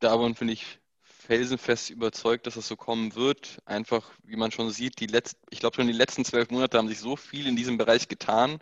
davon 0.00 0.34
bin 0.34 0.48
ich 0.48 0.80
felsenfest 1.02 1.90
überzeugt, 1.90 2.46
dass 2.46 2.56
es 2.56 2.66
so 2.68 2.76
kommen 2.76 3.14
wird. 3.14 3.58
Einfach, 3.64 4.10
wie 4.24 4.36
man 4.36 4.50
schon 4.50 4.70
sieht, 4.70 5.00
die 5.00 5.06
letzten, 5.06 5.40
ich 5.50 5.60
glaube 5.60 5.76
schon 5.76 5.86
die 5.86 5.92
letzten 5.92 6.24
zwölf 6.24 6.50
Monate 6.50 6.78
haben 6.78 6.88
sich 6.88 6.98
so 6.98 7.16
viel 7.16 7.46
in 7.46 7.56
diesem 7.56 7.78
Bereich 7.78 8.08
getan. 8.08 8.58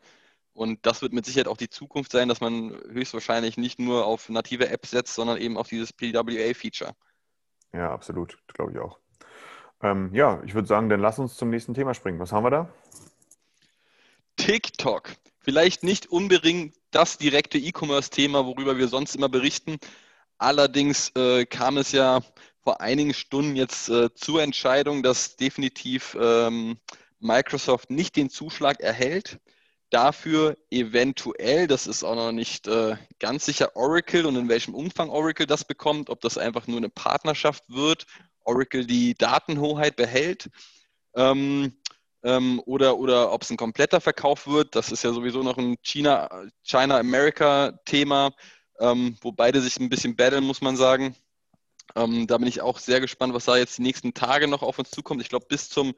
Und 0.52 0.84
das 0.84 1.00
wird 1.02 1.12
mit 1.12 1.24
Sicherheit 1.24 1.48
auch 1.48 1.56
die 1.56 1.70
Zukunft 1.70 2.12
sein, 2.12 2.28
dass 2.28 2.40
man 2.40 2.70
höchstwahrscheinlich 2.90 3.56
nicht 3.56 3.78
nur 3.78 4.04
auf 4.04 4.28
native 4.28 4.68
Apps 4.68 4.90
setzt, 4.90 5.14
sondern 5.14 5.38
eben 5.38 5.56
auf 5.56 5.68
dieses 5.68 5.92
PWA-Feature. 5.92 6.92
Ja, 7.72 7.92
absolut, 7.92 8.36
glaube 8.48 8.72
ich 8.72 8.78
auch. 8.78 8.98
Ähm, 9.82 10.10
ja, 10.12 10.42
ich 10.44 10.54
würde 10.54 10.68
sagen, 10.68 10.88
dann 10.88 11.00
lass 11.00 11.18
uns 11.18 11.36
zum 11.36 11.50
nächsten 11.50 11.74
Thema 11.74 11.94
springen. 11.94 12.18
Was 12.18 12.32
haben 12.32 12.44
wir 12.44 12.50
da? 12.50 12.72
TikTok. 14.36 15.16
Vielleicht 15.38 15.82
nicht 15.82 16.08
unbedingt 16.08 16.74
das 16.90 17.16
direkte 17.16 17.58
E-Commerce-Thema, 17.58 18.44
worüber 18.44 18.76
wir 18.76 18.88
sonst 18.88 19.14
immer 19.14 19.28
berichten. 19.28 19.78
Allerdings 20.38 21.10
äh, 21.16 21.46
kam 21.46 21.76
es 21.78 21.92
ja 21.92 22.20
vor 22.62 22.80
einigen 22.80 23.14
Stunden 23.14 23.56
jetzt 23.56 23.88
äh, 23.88 24.12
zur 24.14 24.42
Entscheidung, 24.42 25.02
dass 25.02 25.36
definitiv 25.36 26.16
ähm, 26.20 26.78
Microsoft 27.20 27.90
nicht 27.90 28.16
den 28.16 28.30
Zuschlag 28.30 28.80
erhält. 28.80 29.38
Dafür 29.90 30.56
eventuell, 30.70 31.66
das 31.66 31.86
ist 31.86 32.04
auch 32.04 32.14
noch 32.14 32.32
nicht 32.32 32.68
äh, 32.68 32.96
ganz 33.18 33.44
sicher, 33.44 33.74
Oracle 33.74 34.26
und 34.26 34.36
in 34.36 34.48
welchem 34.48 34.74
Umfang 34.74 35.10
Oracle 35.10 35.46
das 35.46 35.64
bekommt, 35.64 36.10
ob 36.10 36.20
das 36.20 36.38
einfach 36.38 36.66
nur 36.68 36.78
eine 36.78 36.90
Partnerschaft 36.90 37.64
wird, 37.68 38.06
Oracle 38.44 38.86
die 38.86 39.14
Datenhoheit 39.14 39.96
behält. 39.96 40.48
Ähm, 41.14 41.74
ähm, 42.22 42.60
oder, 42.66 42.98
oder 42.98 43.32
ob 43.32 43.42
es 43.42 43.50
ein 43.50 43.56
kompletter 43.56 44.00
Verkauf 44.00 44.46
wird. 44.46 44.76
Das 44.76 44.92
ist 44.92 45.04
ja 45.04 45.12
sowieso 45.12 45.42
noch 45.42 45.58
ein 45.58 45.76
China, 45.82 46.28
China-America-Thema, 46.62 48.32
ähm, 48.78 49.16
wo 49.20 49.32
beide 49.32 49.60
sich 49.60 49.78
ein 49.78 49.88
bisschen 49.88 50.16
battlen, 50.16 50.44
muss 50.44 50.60
man 50.60 50.76
sagen. 50.76 51.14
Ähm, 51.96 52.26
da 52.26 52.38
bin 52.38 52.46
ich 52.46 52.60
auch 52.60 52.78
sehr 52.78 53.00
gespannt, 53.00 53.34
was 53.34 53.46
da 53.46 53.56
jetzt 53.56 53.78
die 53.78 53.82
nächsten 53.82 54.14
Tage 54.14 54.48
noch 54.48 54.62
auf 54.62 54.78
uns 54.78 54.90
zukommt. 54.90 55.22
Ich 55.22 55.28
glaube, 55.28 55.46
bis 55.48 55.68
zum 55.68 55.94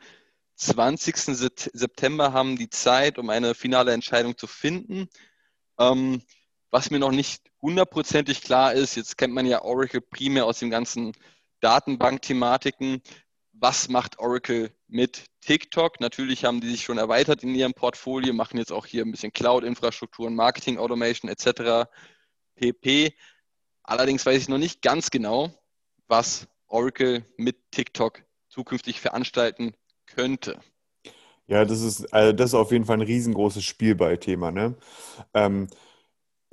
20. 0.57 1.17
Sep- 1.17 1.71
September 1.73 2.33
haben 2.33 2.57
die 2.57 2.71
Zeit, 2.71 3.19
um 3.19 3.31
eine 3.31 3.55
finale 3.55 3.93
Entscheidung 3.93 4.37
zu 4.37 4.47
finden. 4.47 5.09
Ähm, 5.79 6.23
was 6.71 6.91
mir 6.91 6.99
noch 6.99 7.11
nicht 7.11 7.51
hundertprozentig 7.61 8.43
klar 8.43 8.73
ist, 8.73 8.95
jetzt 8.95 9.19
kennt 9.19 9.35
man 9.35 9.47
ja 9.47 9.63
Oracle 9.63 10.01
primär 10.01 10.47
aus 10.47 10.59
den 10.59 10.71
ganzen 10.71 11.13
Datenbank-Thematiken. 11.61 13.03
Was 13.53 13.89
macht 13.89 14.19
Oracle 14.19 14.75
mit 14.89 15.27
TikTok? 15.43 16.01
Natürlich 16.01 16.45
haben 16.45 16.61
die 16.61 16.71
sich 16.71 16.83
schon 16.83 16.99
erweitert 16.99 17.43
in 17.43 17.55
ihrem 17.55 17.75
Portfolio, 17.75 18.33
machen 18.33 18.59
jetzt 18.59 18.73
auch 18.73 18.87
hier 18.87 19.05
ein 19.05 19.11
bisschen 19.11 19.33
Cloud-Infrastrukturen, 19.33 20.35
Marketing-Automation 20.35 21.31
etc. 21.31 21.89
pp. 22.57 23.15
Allerdings 23.83 24.25
weiß 24.25 24.43
ich 24.43 24.49
noch 24.49 24.59
nicht 24.59 24.83
ganz 24.83 25.11
genau, 25.11 25.53
was 26.09 26.49
Oracle 26.67 27.25
mit 27.37 27.71
TikTok 27.71 28.23
zukünftig 28.49 29.01
veranstalten 29.01 29.75
könnte. 30.15 30.59
Ja, 31.47 31.65
das 31.65 31.83
ist, 31.83 32.13
also 32.15 32.33
das 32.33 32.51
ist 32.51 32.55
auf 32.55 32.73
jeden 32.73 32.85
Fall 32.85 32.97
ein 32.97 33.03
riesengroßes 33.03 33.65
Spielball-Thema. 33.65 34.53
Ne? 34.53 34.75
Ähm, 35.35 35.69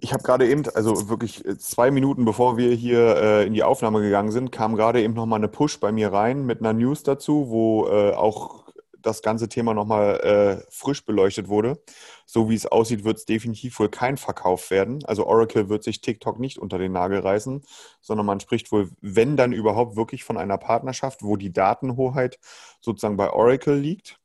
ich 0.02 0.14
habe 0.14 0.24
gerade 0.24 0.48
eben, 0.50 0.64
also 0.74 1.10
wirklich 1.10 1.44
zwei 1.60 1.92
Minuten 1.92 2.26
bevor 2.26 2.58
wir 2.58 2.74
hier 2.74 3.16
äh, 3.18 3.48
in 3.48 3.54
die 3.54 3.64
Aufnahme 3.64 4.02
gegangen 4.02 4.32
sind, 4.32 4.52
kam 4.52 4.76
gerade 4.76 5.02
eben 5.02 5.14
nochmal 5.14 5.40
eine 5.40 5.48
Push 5.48 5.80
bei 5.80 5.92
mir 5.92 6.12
rein 6.12 6.46
mit 6.46 6.60
einer 6.60 6.74
News 6.74 7.04
dazu, 7.04 7.50
wo 7.50 7.88
äh, 7.88 8.14
auch 8.14 8.59
das 9.02 9.22
ganze 9.22 9.50
Thema 9.50 9.74
nochmal 9.74 10.20
äh, 10.20 10.72
frisch 10.72 11.06
beleuchtet 11.06 11.48
wurde. 11.48 11.82
So 12.26 12.50
wie 12.50 12.56
es 12.56 12.66
aussieht, 12.66 13.04
wird 13.04 13.18
es 13.18 13.26
definitiv 13.26 13.80
wohl 13.80 13.90
kein 13.90 14.18
Verkauf 14.18 14.72
werden. 14.72 15.04
Also 15.06 15.26
Oracle 15.26 15.70
wird 15.70 15.84
sich 15.84 16.02
TikTok 16.02 16.40
nicht 16.40 16.58
unter 16.58 16.78
den 16.78 16.92
Nagel 16.92 17.20
reißen, 17.20 17.64
sondern 18.02 18.26
man 18.26 18.40
spricht 18.40 18.72
wohl, 18.72 18.90
wenn 19.02 19.38
dann 19.38 19.54
überhaupt 19.54 19.96
wirklich 19.96 20.24
von 20.24 20.38
einer 20.38 20.58
Partnerschaft, 20.58 21.24
wo 21.24 21.38
die 21.38 21.54
Datenhoheit 21.54 22.40
sozusagen 22.82 23.18
bei 23.18 23.32
Oracle 23.32 23.78
liegt. 23.78 24.20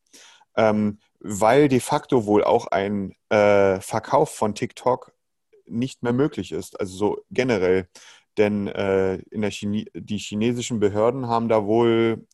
Ähm, 0.57 0.99
weil 1.21 1.69
de 1.69 1.81
facto 1.81 2.27
wohl 2.27 2.45
auch 2.45 2.67
ein 2.67 3.15
äh, 3.31 3.81
Verkauf 3.81 4.35
von 4.35 4.55
TikTok 4.55 5.13
nicht 5.67 6.03
mehr 6.03 6.13
möglich 6.13 6.53
ist, 6.53 6.79
also 6.79 6.97
so 6.97 7.25
generell. 7.31 7.89
Denn 8.37 8.67
äh, 8.69 9.17
in 9.31 9.43
der 9.43 9.51
Chine 9.51 9.87
die 9.95 10.19
chinesischen 10.19 10.81
Behörden 10.81 11.29
haben 11.29 11.49
da 11.49 11.65
wohl 11.65 12.27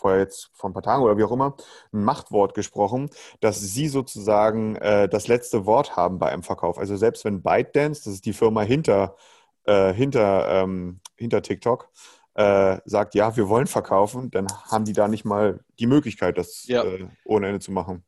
vor 0.00 0.16
jetzt 0.16 0.50
vor 0.54 0.70
ein 0.70 0.72
paar 0.72 0.82
Tagen 0.82 1.02
oder 1.02 1.16
wie 1.18 1.24
auch 1.24 1.32
immer 1.32 1.56
ein 1.92 2.02
Machtwort 2.04 2.54
gesprochen, 2.54 3.10
dass 3.40 3.60
sie 3.60 3.88
sozusagen 3.88 4.76
äh, 4.76 5.08
das 5.08 5.28
letzte 5.28 5.66
Wort 5.66 5.96
haben 5.96 6.18
bei 6.18 6.30
einem 6.30 6.42
Verkauf. 6.42 6.78
Also 6.78 6.96
selbst 6.96 7.24
wenn 7.24 7.42
ByteDance, 7.42 8.04
das 8.04 8.14
ist 8.14 8.24
die 8.24 8.32
Firma 8.32 8.62
hinter, 8.62 9.16
äh, 9.64 9.92
hinter, 9.92 10.48
ähm, 10.62 11.00
hinter 11.16 11.42
TikTok, 11.42 11.90
äh, 12.34 12.78
sagt, 12.84 13.14
ja, 13.14 13.36
wir 13.36 13.48
wollen 13.48 13.66
verkaufen, 13.66 14.30
dann 14.30 14.46
haben 14.70 14.84
die 14.84 14.92
da 14.94 15.08
nicht 15.08 15.24
mal 15.24 15.60
die 15.78 15.86
Möglichkeit, 15.86 16.38
das 16.38 16.64
Ja. 16.66 16.82
äh, 16.84 17.06
ohne 17.24 17.48
Ende 17.48 17.60
zu 17.60 17.72
machen. 17.72 18.04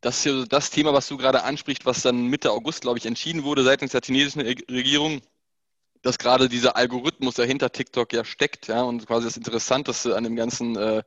Das 0.00 0.18
ist 0.18 0.26
ja 0.26 0.44
das 0.44 0.70
Thema, 0.70 0.92
was 0.92 1.08
du 1.08 1.16
gerade 1.16 1.42
ansprichst, 1.42 1.84
was 1.84 2.02
dann 2.02 2.26
Mitte 2.28 2.52
August, 2.52 2.82
glaube 2.82 2.98
ich, 2.98 3.06
entschieden 3.06 3.42
wurde 3.42 3.64
seitens 3.64 3.90
der 3.90 4.00
chinesischen 4.04 4.42
Reg- 4.42 4.64
Regierung. 4.70 5.20
Dass 6.02 6.18
gerade 6.18 6.48
dieser 6.48 6.76
Algorithmus, 6.76 7.34
der 7.34 7.46
hinter 7.46 7.70
TikTok 7.70 8.12
ja 8.12 8.24
steckt, 8.24 8.68
ja, 8.68 8.82
und 8.82 9.06
quasi 9.06 9.26
das 9.26 9.36
Interessanteste 9.36 10.16
an 10.16 10.24
dem 10.24 10.36
ganzen, 10.36 10.76
äh, 10.76 11.02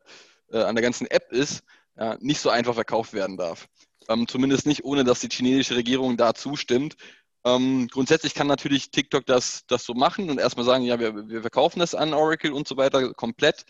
äh, 0.51 0.63
an 0.63 0.75
der 0.75 0.81
ganzen 0.81 1.07
App 1.07 1.31
ist, 1.31 1.63
ja, 1.97 2.17
nicht 2.19 2.39
so 2.39 2.49
einfach 2.49 2.73
verkauft 2.73 3.13
werden 3.13 3.37
darf. 3.37 3.67
Ähm, 4.09 4.27
zumindest 4.27 4.65
nicht, 4.65 4.83
ohne 4.83 5.03
dass 5.03 5.19
die 5.19 5.29
chinesische 5.29 5.75
Regierung 5.75 6.17
da 6.17 6.33
zustimmt. 6.33 6.95
Ähm, 7.43 7.87
grundsätzlich 7.91 8.33
kann 8.33 8.47
natürlich 8.47 8.91
TikTok 8.91 9.25
das, 9.25 9.65
das 9.67 9.83
so 9.83 9.93
machen 9.93 10.29
und 10.29 10.39
erstmal 10.39 10.65
sagen, 10.65 10.83
ja, 10.83 10.99
wir, 10.99 11.29
wir 11.29 11.41
verkaufen 11.41 11.79
das 11.79 11.95
an 11.95 12.13
Oracle 12.13 12.53
und 12.53 12.67
so 12.67 12.77
weiter 12.77 13.13
komplett. 13.13 13.65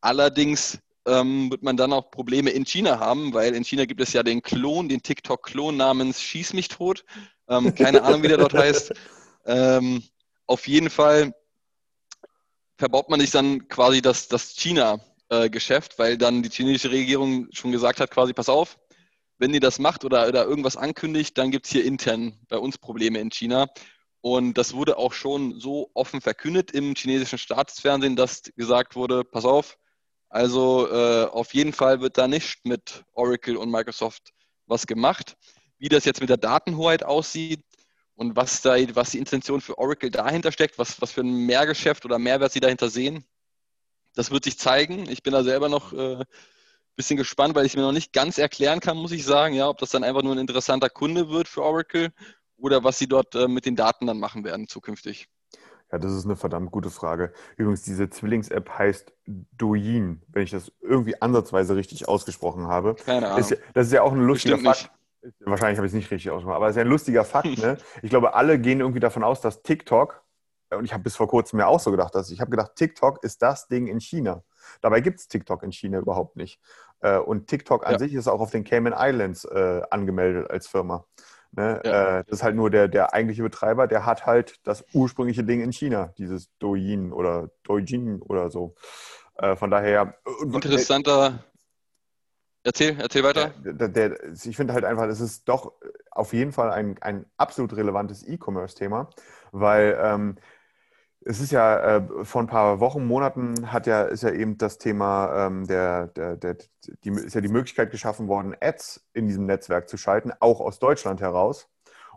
Allerdings 0.00 0.78
ähm, 1.06 1.50
wird 1.50 1.62
man 1.62 1.76
dann 1.76 1.92
auch 1.92 2.10
Probleme 2.10 2.50
in 2.50 2.64
China 2.64 3.00
haben, 3.00 3.34
weil 3.34 3.54
in 3.54 3.64
China 3.64 3.84
gibt 3.84 4.00
es 4.00 4.12
ja 4.12 4.22
den 4.22 4.42
Klon, 4.42 4.88
den 4.88 5.02
TikTok-Klon 5.02 5.76
namens 5.76 6.22
Schieß 6.22 6.54
mich 6.54 6.68
tot. 6.68 7.04
Ähm, 7.48 7.74
keine 7.74 8.02
Ahnung, 8.02 8.22
wie 8.22 8.28
der 8.28 8.38
dort 8.38 8.54
heißt. 8.54 8.92
Ähm, 9.44 10.04
auf 10.46 10.68
jeden 10.68 10.90
Fall 10.90 11.34
verbaut 12.76 13.08
man 13.08 13.20
sich 13.20 13.30
dann 13.30 13.68
quasi 13.68 14.02
das, 14.02 14.28
das 14.28 14.54
China-Geschäft, 14.56 15.98
weil 15.98 16.18
dann 16.18 16.42
die 16.42 16.50
chinesische 16.50 16.90
Regierung 16.90 17.48
schon 17.52 17.72
gesagt 17.72 18.00
hat, 18.00 18.10
quasi, 18.10 18.32
pass 18.32 18.48
auf, 18.48 18.78
wenn 19.38 19.54
ihr 19.54 19.60
das 19.60 19.78
macht 19.78 20.04
oder, 20.04 20.26
oder 20.28 20.44
irgendwas 20.44 20.76
ankündigt, 20.76 21.36
dann 21.38 21.50
gibt 21.50 21.66
es 21.66 21.72
hier 21.72 21.84
intern 21.84 22.38
bei 22.48 22.58
uns 22.58 22.78
Probleme 22.78 23.18
in 23.18 23.30
China. 23.30 23.68
Und 24.20 24.54
das 24.54 24.72
wurde 24.72 24.98
auch 24.98 25.12
schon 25.12 25.58
so 25.58 25.90
offen 25.94 26.20
verkündet 26.20 26.70
im 26.70 26.94
chinesischen 26.94 27.38
Staatsfernsehen, 27.38 28.14
dass 28.14 28.42
gesagt 28.56 28.94
wurde, 28.94 29.24
pass 29.24 29.44
auf, 29.44 29.78
also 30.28 30.88
äh, 30.90 31.24
auf 31.26 31.52
jeden 31.54 31.72
Fall 31.72 32.00
wird 32.00 32.18
da 32.18 32.26
nicht 32.26 32.64
mit 32.64 33.04
Oracle 33.12 33.56
und 33.56 33.70
Microsoft 33.70 34.32
was 34.66 34.86
gemacht. 34.86 35.36
Wie 35.78 35.88
das 35.88 36.04
jetzt 36.04 36.20
mit 36.20 36.30
der 36.30 36.36
Datenhoheit 36.36 37.04
aussieht 37.04 37.64
und 38.14 38.36
was, 38.36 38.62
da, 38.62 38.76
was 38.94 39.10
die 39.10 39.18
Intention 39.18 39.60
für 39.60 39.78
Oracle 39.78 40.10
dahinter 40.10 40.52
steckt, 40.52 40.78
was, 40.78 41.00
was 41.00 41.12
für 41.12 41.22
ein 41.22 41.46
Mehrgeschäft 41.46 42.04
oder 42.04 42.18
Mehrwert 42.18 42.52
sie 42.52 42.60
dahinter 42.60 42.88
sehen, 42.88 43.24
das 44.14 44.30
wird 44.30 44.44
sich 44.44 44.58
zeigen. 44.58 45.08
Ich 45.08 45.22
bin 45.22 45.32
da 45.32 45.42
selber 45.42 45.68
noch 45.68 45.92
äh, 45.92 46.24
bisschen 46.96 47.16
gespannt, 47.16 47.54
weil 47.54 47.66
ich 47.66 47.76
mir 47.76 47.82
noch 47.82 47.92
nicht 47.92 48.12
ganz 48.12 48.38
erklären 48.38 48.80
kann, 48.80 48.96
muss 48.96 49.12
ich 49.12 49.24
sagen, 49.24 49.54
ja, 49.54 49.68
ob 49.68 49.78
das 49.78 49.90
dann 49.90 50.04
einfach 50.04 50.22
nur 50.22 50.32
ein 50.32 50.38
interessanter 50.38 50.90
Kunde 50.90 51.30
wird 51.30 51.48
für 51.48 51.62
Oracle 51.62 52.12
oder 52.58 52.84
was 52.84 52.98
sie 52.98 53.06
dort 53.06 53.34
äh, 53.34 53.48
mit 53.48 53.66
den 53.66 53.76
Daten 53.76 54.06
dann 54.06 54.18
machen 54.18 54.44
werden 54.44 54.68
zukünftig. 54.68 55.28
Ja, 55.90 55.98
das 55.98 56.12
ist 56.12 56.24
eine 56.24 56.36
verdammt 56.36 56.70
gute 56.70 56.90
Frage. 56.90 57.32
Übrigens, 57.56 57.82
diese 57.82 58.08
Zwillings-App 58.08 58.70
heißt 58.70 59.12
Douyin, 59.26 60.22
wenn 60.28 60.42
ich 60.42 60.50
das 60.50 60.72
irgendwie 60.80 61.20
ansatzweise 61.20 61.76
richtig 61.76 62.08
ausgesprochen 62.08 62.66
habe. 62.66 62.94
Keine 62.94 63.26
Ahnung. 63.26 63.38
Das 63.38 63.50
ist 63.50 63.58
ja, 63.58 63.66
das 63.74 63.86
ist 63.88 63.92
ja 63.92 64.02
auch 64.02 64.12
ein 64.12 64.24
lustiger 64.24 64.58
Fakt. 64.58 64.90
Wahrscheinlich 65.40 65.78
habe 65.78 65.86
ich 65.86 65.92
es 65.92 65.96
nicht 65.96 66.10
richtig 66.10 66.30
ausgesprochen, 66.30 66.56
aber 66.56 66.66
es 66.66 66.72
ist 66.72 66.76
ja 66.78 66.82
ein 66.82 66.88
lustiger 66.88 67.24
Fakt. 67.24 67.58
Ne? 67.58 67.76
Ich 68.02 68.10
glaube, 68.10 68.34
alle 68.34 68.58
gehen 68.58 68.80
irgendwie 68.80 69.00
davon 69.00 69.22
aus, 69.22 69.40
dass 69.40 69.62
TikTok, 69.62 70.22
und 70.70 70.84
ich 70.84 70.92
habe 70.92 71.02
bis 71.02 71.16
vor 71.16 71.28
kurzem 71.28 71.58
mir 71.58 71.66
auch 71.66 71.80
so 71.80 71.90
gedacht, 71.90 72.14
dass 72.14 72.30
ich 72.30 72.40
habe 72.40 72.50
gedacht, 72.50 72.72
TikTok 72.76 73.22
ist 73.22 73.42
das 73.42 73.68
Ding 73.68 73.86
in 73.86 74.00
China. 74.00 74.42
Dabei 74.80 75.00
gibt 75.00 75.20
es 75.20 75.28
TikTok 75.28 75.62
in 75.62 75.72
China 75.72 75.98
überhaupt 75.98 76.36
nicht. 76.36 76.60
Äh, 77.00 77.18
und 77.18 77.46
TikTok 77.48 77.86
an 77.86 77.92
Ja. 77.92 77.98
sich 77.98 78.14
ist 78.14 78.28
auch 78.28 78.40
auf 78.40 78.50
den 78.50 78.64
Cayman 78.64 78.94
Islands 78.96 79.44
äh, 79.44 79.82
angemeldet 79.90 80.50
als 80.50 80.66
Firma. 80.66 81.04
Ne? 81.52 81.80
Ja. 81.84 82.18
Äh, 82.18 82.24
das 82.24 82.38
ist 82.38 82.42
halt 82.42 82.56
nur 82.56 82.70
der, 82.70 82.88
der 82.88 83.12
eigentliche 83.12 83.42
Betreiber, 83.42 83.86
der 83.86 84.06
hat 84.06 84.24
halt 84.24 84.56
das 84.64 84.84
ursprüngliche 84.94 85.44
Ding 85.44 85.60
in 85.60 85.72
China, 85.72 86.14
dieses 86.16 86.50
Douyin 86.58 87.12
oder 87.12 87.50
Doujin 87.64 88.22
oder 88.22 88.50
so. 88.50 88.74
Äh, 89.36 89.56
von 89.56 89.70
daher. 89.70 90.16
Interessanter. 90.40 91.44
Erzähl, 92.64 92.96
erzähl 93.00 93.24
weiter. 93.24 93.52
der, 93.64 93.88
der, 93.88 94.32
ich 94.32 94.56
finde 94.56 94.72
halt 94.72 94.84
einfach, 94.84 95.06
es 95.06 95.20
ist 95.20 95.48
doch 95.48 95.72
auf 96.10 96.32
jeden 96.32 96.52
Fall 96.52 96.70
ein, 96.70 96.96
ein 97.00 97.26
absolut 97.36 97.74
relevantes 97.74 98.26
E-Commerce-Thema, 98.26 99.10
weil 99.50 99.98
ähm, 100.00 100.36
es 101.24 101.40
ist 101.40 101.52
ja 101.52 101.96
äh, 101.96 102.24
vor 102.24 102.42
ein 102.42 102.46
paar 102.46 102.80
Wochen, 102.80 103.06
Monaten 103.06 103.72
hat 103.72 103.86
ja, 103.86 104.02
ist 104.02 104.22
ja 104.22 104.30
eben 104.30 104.58
das 104.58 104.78
Thema 104.78 105.46
ähm, 105.46 105.66
der, 105.66 106.08
der, 106.08 106.36
der, 106.36 106.56
die, 107.04 107.10
ist 107.10 107.34
ja 107.34 107.40
die 107.40 107.48
Möglichkeit 107.48 107.90
geschaffen 107.90 108.28
worden, 108.28 108.56
Ads 108.60 109.04
in 109.12 109.26
diesem 109.26 109.46
Netzwerk 109.46 109.88
zu 109.88 109.96
schalten, 109.96 110.32
auch 110.40 110.60
aus 110.60 110.78
Deutschland 110.78 111.20
heraus. 111.20 111.68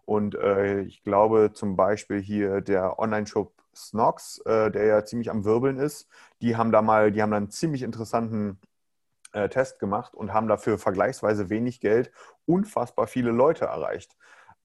Und 0.06 0.36
äh, 0.36 0.82
ich 0.82 1.04
glaube 1.04 1.52
zum 1.54 1.76
Beispiel 1.76 2.22
hier 2.22 2.62
der 2.62 3.00
Online-Shop 3.00 3.54
Snox, 3.76 4.40
äh, 4.46 4.72
der 4.72 4.86
ja 4.86 5.06
ziemlich 5.06 5.30
am 5.30 5.44
Wirbeln 5.44 5.78
ist, 5.78 6.08
die 6.42 6.56
haben 6.56 6.72
da 6.72 6.82
mal, 6.82 7.12
die 7.12 7.22
haben 7.22 7.32
da 7.32 7.38
einen 7.38 7.50
ziemlich 7.50 7.82
interessanten 7.82 8.60
äh, 9.36 9.50
Test 9.50 9.80
gemacht 9.80 10.16
und 10.16 10.34
haben 10.34 10.48
dafür 10.48 10.78
vergleichsweise 10.78 11.50
wenig 11.50 11.82
Geld 11.82 12.12
unfassbar 12.46 13.08
viele 13.08 13.32
Leute 13.32 13.66
erreicht. 13.66 14.16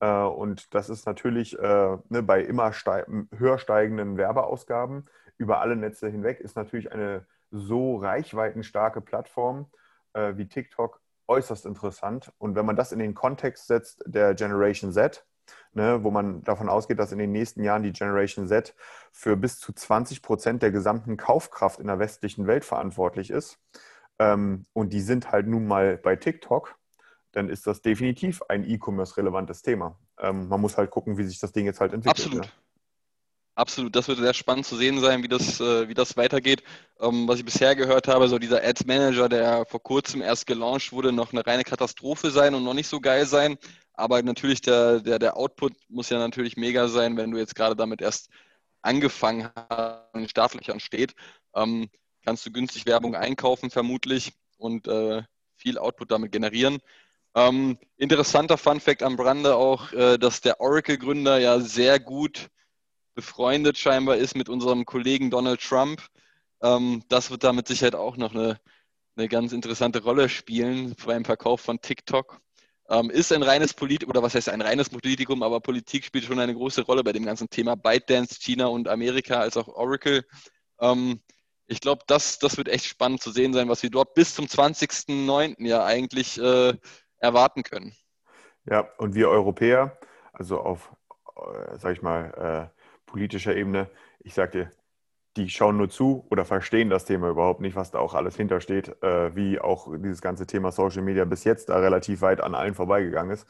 Äh, 0.00 0.22
und 0.22 0.74
das 0.74 0.88
ist 0.88 1.06
natürlich 1.06 1.58
äh, 1.58 1.98
ne, 2.08 2.22
bei 2.22 2.42
immer 2.42 2.72
stei 2.72 3.04
höher 3.36 3.58
steigenden 3.58 4.16
Werbeausgaben 4.16 5.06
über 5.36 5.60
alle 5.60 5.74
Netze 5.74 6.08
hinweg 6.08 6.38
ist 6.40 6.56
natürlich 6.56 6.92
eine 6.92 7.26
so 7.50 7.96
reichweitenstarke 7.96 9.00
Plattform 9.00 9.66
äh, 10.12 10.34
wie 10.36 10.46
TikTok 10.46 11.00
äußerst 11.26 11.66
interessant. 11.66 12.32
Und 12.38 12.54
wenn 12.54 12.66
man 12.66 12.76
das 12.76 12.92
in 12.92 12.98
den 12.98 13.14
Kontext 13.14 13.66
setzt 13.66 14.04
der 14.06 14.34
Generation 14.34 14.92
Z, 14.92 15.24
ne, 15.72 16.04
wo 16.04 16.10
man 16.10 16.44
davon 16.44 16.68
ausgeht, 16.68 16.98
dass 16.98 17.12
in 17.12 17.18
den 17.18 17.32
nächsten 17.32 17.62
Jahren 17.64 17.82
die 17.82 17.92
Generation 17.92 18.48
Z 18.48 18.74
für 19.12 19.36
bis 19.36 19.58
zu 19.58 19.72
20 19.72 20.22
Prozent 20.22 20.62
der 20.62 20.70
gesamten 20.70 21.16
Kaufkraft 21.16 21.80
in 21.80 21.86
der 21.86 21.98
westlichen 21.98 22.46
Welt 22.46 22.64
verantwortlich 22.64 23.30
ist, 23.30 23.58
ähm, 24.20 24.66
und 24.74 24.92
die 24.92 25.00
sind 25.00 25.32
halt 25.32 25.48
nun 25.48 25.66
mal 25.66 25.96
bei 25.96 26.14
TikTok, 26.14 26.76
dann 27.32 27.48
ist 27.48 27.66
das 27.66 27.80
definitiv 27.80 28.42
ein 28.48 28.68
E-Commerce-relevantes 28.68 29.62
Thema. 29.62 29.98
Ähm, 30.18 30.48
man 30.48 30.60
muss 30.60 30.76
halt 30.76 30.90
gucken, 30.90 31.16
wie 31.16 31.24
sich 31.24 31.38
das 31.38 31.52
Ding 31.52 31.64
jetzt 31.64 31.80
halt 31.80 31.94
entwickelt. 31.94 32.26
Absolut. 32.26 32.44
Ne? 32.44 32.52
Absolut, 33.54 33.96
das 33.96 34.08
wird 34.08 34.18
sehr 34.18 34.34
spannend 34.34 34.66
zu 34.66 34.76
sehen 34.76 35.00
sein, 35.00 35.22
wie 35.22 35.28
das, 35.28 35.60
äh, 35.60 35.88
wie 35.88 35.94
das 35.94 36.16
weitergeht. 36.16 36.62
Ähm, 37.00 37.26
was 37.28 37.38
ich 37.38 37.44
bisher 37.44 37.74
gehört 37.74 38.08
habe, 38.08 38.28
so 38.28 38.38
dieser 38.38 38.62
Ads 38.62 38.84
Manager, 38.86 39.28
der 39.28 39.64
vor 39.66 39.82
kurzem 39.82 40.20
erst 40.20 40.46
gelauncht 40.46 40.92
wurde, 40.92 41.12
noch 41.12 41.32
eine 41.32 41.46
reine 41.46 41.64
Katastrophe 41.64 42.30
sein 42.30 42.54
und 42.54 42.62
noch 42.64 42.74
nicht 42.74 42.88
so 42.88 43.00
geil 43.00 43.26
sein. 43.26 43.56
Aber 43.94 44.22
natürlich, 44.22 44.60
der, 44.60 45.00
der, 45.00 45.18
der 45.18 45.36
Output 45.36 45.72
muss 45.88 46.10
ja 46.10 46.18
natürlich 46.18 46.56
mega 46.56 46.88
sein, 46.88 47.16
wenn 47.16 47.30
du 47.30 47.38
jetzt 47.38 47.54
gerade 47.54 47.76
damit 47.76 48.02
erst 48.02 48.28
angefangen 48.82 49.48
hast, 49.56 50.14
in 50.14 50.20
den 50.20 50.28
Startlöchern 50.28 50.80
steht. 50.80 51.14
Ähm, 51.54 51.88
kannst 52.24 52.46
du 52.46 52.52
günstig 52.52 52.86
Werbung 52.86 53.14
einkaufen, 53.14 53.70
vermutlich, 53.70 54.32
und 54.58 54.86
äh, 54.88 55.22
viel 55.56 55.78
Output 55.78 56.10
damit 56.10 56.32
generieren. 56.32 56.78
Ähm, 57.34 57.78
interessanter 57.96 58.58
Fun 58.58 58.80
Fact 58.80 59.02
am 59.02 59.18
Rande 59.18 59.54
auch, 59.54 59.92
äh, 59.92 60.18
dass 60.18 60.40
der 60.40 60.60
Oracle-Gründer 60.60 61.38
ja 61.38 61.60
sehr 61.60 62.00
gut 62.00 62.50
befreundet 63.14 63.78
scheinbar 63.78 64.16
ist 64.16 64.36
mit 64.36 64.48
unserem 64.48 64.84
Kollegen 64.84 65.30
Donald 65.30 65.60
Trump. 65.60 66.02
Ähm, 66.62 67.04
das 67.08 67.30
wird 67.30 67.44
da 67.44 67.52
mit 67.52 67.68
Sicherheit 67.68 67.94
auch 67.94 68.16
noch 68.16 68.34
eine, 68.34 68.60
eine 69.16 69.28
ganz 69.28 69.52
interessante 69.52 70.02
Rolle 70.02 70.28
spielen 70.28 70.94
beim 71.06 71.24
Verkauf 71.24 71.60
von 71.60 71.80
TikTok. 71.80 72.40
Ähm, 72.88 73.10
ist 73.10 73.32
ein 73.32 73.44
reines 73.44 73.74
Politik, 73.74 74.08
oder 74.08 74.22
was 74.22 74.34
heißt 74.34 74.48
ein 74.48 74.62
reines 74.62 74.90
Politikum, 74.90 75.44
aber 75.44 75.60
Politik 75.60 76.04
spielt 76.04 76.24
schon 76.24 76.40
eine 76.40 76.54
große 76.54 76.82
Rolle 76.82 77.04
bei 77.04 77.12
dem 77.12 77.24
ganzen 77.24 77.48
Thema 77.48 77.76
ByteDance, 77.76 78.40
China 78.40 78.66
und 78.66 78.88
Amerika, 78.88 79.38
als 79.38 79.56
auch 79.56 79.68
Oracle. 79.68 80.24
Ähm, 80.80 81.20
ich 81.70 81.80
glaube, 81.80 82.02
das, 82.08 82.38
das 82.40 82.58
wird 82.58 82.68
echt 82.68 82.84
spannend 82.84 83.22
zu 83.22 83.30
sehen 83.30 83.52
sein, 83.52 83.68
was 83.68 83.82
wir 83.82 83.90
dort 83.90 84.14
bis 84.14 84.34
zum 84.34 84.46
20.09. 84.46 85.54
ja 85.66 85.84
eigentlich 85.84 86.38
äh, 86.40 86.74
erwarten 87.18 87.62
können. 87.62 87.94
Ja, 88.64 88.88
und 88.98 89.14
wir 89.14 89.28
Europäer, 89.28 89.96
also 90.32 90.60
auf, 90.60 90.92
äh, 91.36 91.78
sag 91.78 91.92
ich 91.92 92.02
mal, 92.02 92.70
äh, 92.74 92.80
politischer 93.06 93.54
Ebene, 93.54 93.88
ich 94.18 94.34
sag 94.34 94.50
dir, 94.50 94.72
die 95.36 95.48
schauen 95.48 95.76
nur 95.76 95.88
zu 95.88 96.26
oder 96.28 96.44
verstehen 96.44 96.90
das 96.90 97.04
Thema 97.04 97.28
überhaupt 97.28 97.60
nicht, 97.60 97.76
was 97.76 97.92
da 97.92 98.00
auch 98.00 98.14
alles 98.14 98.34
hintersteht, 98.34 99.00
äh, 99.02 99.34
wie 99.36 99.60
auch 99.60 99.94
dieses 99.96 100.20
ganze 100.20 100.46
Thema 100.46 100.72
Social 100.72 101.02
Media 101.02 101.24
bis 101.24 101.44
jetzt 101.44 101.68
da 101.68 101.78
relativ 101.78 102.20
weit 102.20 102.40
an 102.40 102.56
allen 102.56 102.74
vorbeigegangen 102.74 103.32
ist. 103.32 103.46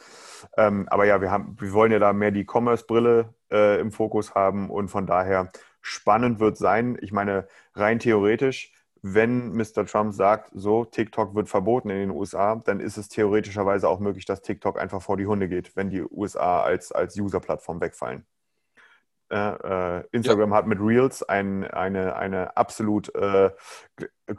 Ähm, 0.59 0.87
aber 0.91 1.07
ja, 1.07 1.23
wir, 1.23 1.31
haben, 1.31 1.57
wir 1.59 1.73
wollen 1.73 1.91
ja 1.91 1.99
da 1.99 2.13
mehr 2.13 2.33
die 2.33 2.45
Commerce-Brille 2.45 3.35
äh, 3.51 3.81
im 3.81 3.93
Fokus 3.93 4.35
haben 4.35 4.69
und 4.69 4.89
von 4.89 5.07
daher 5.07 5.51
spannend 5.81 6.41
wird 6.41 6.57
sein. 6.57 6.99
Ich 7.01 7.13
meine, 7.13 7.47
rein 7.75 7.99
theoretisch, 7.99 8.73
wenn 9.03 9.53
Mr. 9.53 9.87
Trump 9.87 10.13
sagt, 10.13 10.51
so, 10.55 10.85
TikTok 10.85 11.35
wird 11.35 11.49
verboten 11.49 11.91
in 11.91 11.99
den 11.99 12.11
USA, 12.11 12.57
dann 12.57 12.81
ist 12.81 12.99
es 12.99 13.09
theoretischerweise 13.09 13.89
auch 13.89 13.99
möglich, 13.99 14.27
dass 14.27 14.43
TikTok 14.43 14.79
einfach 14.79 15.01
vor 15.01 15.17
die 15.17 15.27
Hunde 15.27 15.49
geht, 15.49 15.75
wenn 15.77 15.91
die 15.91 16.03
USA 16.03 16.63
als, 16.63 16.93
als 16.93 17.19
User-Plattform 17.19 17.81
wegfallen. 17.81 18.27
Äh, 19.31 20.07
Instagram 20.11 20.51
ja. 20.51 20.57
hat 20.57 20.67
mit 20.67 20.81
Reels 20.81 21.23
ein, 21.23 21.65
eine, 21.65 22.17
eine 22.17 22.57
absolut 22.57 23.15
äh, 23.15 23.51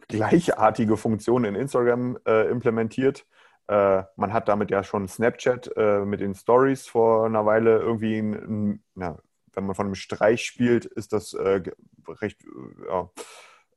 gleichartige 0.09 0.97
Funktion 0.97 1.45
in 1.45 1.55
Instagram 1.55 2.17
äh, 2.27 2.49
implementiert. 2.49 3.25
Äh, 3.67 4.03
man 4.17 4.33
hat 4.33 4.49
damit 4.49 4.69
ja 4.69 4.83
schon 4.83 5.07
Snapchat 5.07 5.71
äh, 5.77 5.99
mit 5.99 6.19
den 6.19 6.35
Stories 6.35 6.87
vor 6.87 7.25
einer 7.25 7.45
Weile 7.45 7.79
irgendwie, 7.79 8.19
ein, 8.19 8.83
na, 8.93 9.17
wenn 9.53 9.65
man 9.65 9.75
von 9.75 9.87
einem 9.87 9.95
Streich 9.95 10.45
spielt, 10.45 10.85
ist 10.85 11.13
das 11.13 11.33
äh, 11.33 11.61
recht 12.07 12.43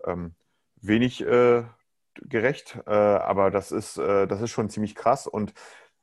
ähm, 0.04 0.34
wenig 0.76 1.24
gerecht, 2.28 2.86
aber 2.86 3.50
das 3.50 3.72
ist, 3.72 3.98
das 3.98 4.40
ist 4.40 4.50
schon 4.50 4.70
ziemlich 4.70 4.94
krass 4.94 5.26
und 5.26 5.52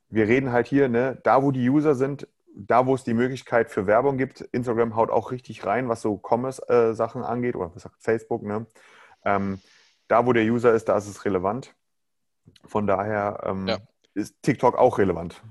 wir 0.08 0.28
reden 0.28 0.52
halt 0.52 0.66
hier, 0.66 0.88
ne, 0.88 1.18
da 1.24 1.42
wo 1.42 1.52
die 1.52 1.70
User 1.70 1.94
sind, 1.94 2.28
da, 2.54 2.86
wo 2.86 2.94
es 2.94 3.02
die 3.02 3.14
Möglichkeit 3.14 3.70
für 3.70 3.86
Werbung 3.86 4.18
gibt, 4.18 4.42
Instagram 4.42 4.94
haut 4.94 5.10
auch 5.10 5.30
richtig 5.30 5.64
rein, 5.64 5.88
was 5.88 6.02
so 6.02 6.18
Commerce-Sachen 6.18 7.22
angeht, 7.22 7.56
oder 7.56 7.74
was 7.74 7.82
sagt 7.82 8.02
Facebook, 8.02 8.42
ne? 8.42 8.66
Ähm, 9.24 9.60
da, 10.08 10.26
wo 10.26 10.34
der 10.34 10.44
User 10.44 10.74
ist, 10.74 10.88
da 10.88 10.98
ist 10.98 11.08
es 11.08 11.24
relevant. 11.24 11.74
Von 12.66 12.86
daher 12.86 13.40
ähm, 13.44 13.68
Ja. 13.68 13.78
ist 14.12 14.34
TikTok 14.42 14.76
auch 14.76 14.98
relevant. 14.98 15.42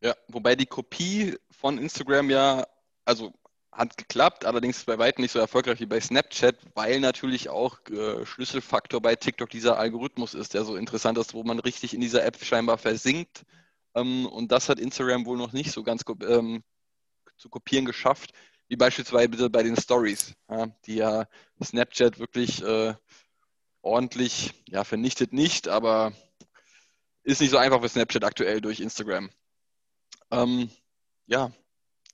Ja, 0.00 0.14
wobei 0.28 0.54
die 0.54 0.66
Kopie 0.66 1.36
von 1.58 1.78
Instagram 1.78 2.30
ja, 2.30 2.66
also 3.04 3.32
hat 3.72 3.96
geklappt, 3.96 4.44
allerdings 4.44 4.84
bei 4.84 4.98
weitem 4.98 5.22
nicht 5.22 5.32
so 5.32 5.38
erfolgreich 5.38 5.80
wie 5.80 5.86
bei 5.86 6.00
Snapchat, 6.00 6.56
weil 6.74 7.00
natürlich 7.00 7.48
auch 7.48 7.78
äh, 7.90 8.24
Schlüsselfaktor 8.24 9.00
bei 9.00 9.14
TikTok 9.16 9.50
dieser 9.50 9.78
Algorithmus 9.78 10.34
ist, 10.34 10.54
der 10.54 10.64
so 10.64 10.76
interessant 10.76 11.18
ist, 11.18 11.34
wo 11.34 11.44
man 11.44 11.58
richtig 11.58 11.94
in 11.94 12.00
dieser 12.00 12.24
App 12.24 12.42
scheinbar 12.42 12.78
versinkt. 12.78 13.44
Ähm, 13.94 14.26
und 14.26 14.50
das 14.52 14.68
hat 14.68 14.80
Instagram 14.80 15.26
wohl 15.26 15.36
noch 15.36 15.52
nicht 15.52 15.72
so 15.72 15.82
ganz 15.82 16.04
ähm, 16.22 16.62
zu 17.36 17.48
kopieren 17.48 17.84
geschafft, 17.84 18.32
wie 18.68 18.76
beispielsweise 18.76 19.50
bei 19.50 19.62
den 19.62 19.76
Stories, 19.76 20.34
ja, 20.50 20.66
die 20.86 20.96
ja 20.96 21.26
Snapchat 21.62 22.18
wirklich 22.18 22.62
äh, 22.62 22.94
ordentlich, 23.82 24.54
ja, 24.68 24.84
vernichtet 24.84 25.32
nicht, 25.32 25.68
aber 25.68 26.12
ist 27.22 27.40
nicht 27.40 27.50
so 27.50 27.58
einfach 27.58 27.80
für 27.80 27.88
Snapchat 27.88 28.24
aktuell 28.24 28.60
durch 28.60 28.80
Instagram. 28.80 29.30
Ähm, 30.30 30.70
ja, 31.28 31.52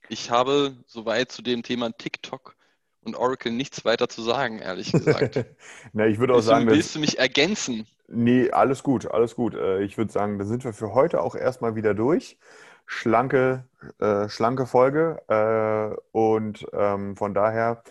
ich 0.09 0.31
habe 0.31 0.77
soweit 0.87 1.33
zu 1.33 1.41
dem 1.43 1.63
Thema 1.63 1.91
TikTok 1.97 2.57
und 3.01 3.17
Oracle 3.17 3.53
nichts 3.53 3.85
weiter 3.85 4.09
zu 4.09 4.23
sagen, 4.23 4.59
ehrlich 4.59 4.93
gesagt. 4.93 5.47
Na, 5.93 6.07
ich 6.07 6.19
würde 6.19 6.35
auch 6.35 6.39
willst, 6.39 6.49
sagen, 6.49 6.67
du, 6.67 6.73
willst 6.73 6.95
du 6.95 6.99
mich 6.99 7.19
ergänzen? 7.19 7.87
nee, 8.09 8.51
alles 8.51 8.83
gut, 8.83 9.07
alles 9.11 9.35
gut. 9.35 9.55
Äh, 9.55 9.83
Ich 9.83 9.97
würde 9.97 10.13
sagen, 10.13 10.39
da 10.39 10.45
sind 10.45 10.65
wir 10.65 10.73
für 10.73 10.93
heute 10.95 11.23
auch 11.23 11.35
erstmal 11.35 11.77
wieder 11.77 11.95
durch. 11.95 12.39
Schlanke, 12.87 13.67
äh, 13.99 14.29
schlanke 14.29 14.67
Folge. 14.67 15.23
Äh, 15.29 15.97
und 16.13 16.67
ähm, 16.73 17.17
von 17.17 17.35
daher 17.35 17.83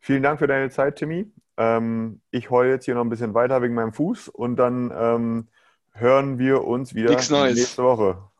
vielen 0.00 0.22
Dank 0.22 0.40
für 0.40 0.46
deine 0.46 0.70
Zeit, 0.70 0.96
Timmy. 0.96 1.32
Ähm, 1.56 2.20
ich 2.30 2.50
heule 2.50 2.70
jetzt 2.70 2.84
hier 2.86 2.94
noch 2.94 3.04
ein 3.04 3.10
bisschen 3.10 3.34
weiter 3.34 3.62
wegen 3.62 3.74
meinem 3.74 3.92
Fuß 3.92 4.28
und 4.28 4.56
dann 4.56 4.92
ähm, 4.94 5.48
hören 5.92 6.38
wir 6.38 6.64
uns 6.64 6.94
wieder 6.94 7.10
nächste 7.14 7.82
Woche. 7.82 8.31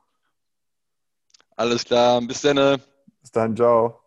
Alles 1.57 1.85
klar, 1.85 2.21
bis 2.23 2.43
dann. 2.43 2.81
Bis 3.21 3.31
dann, 3.33 3.57
ciao. 3.57 4.02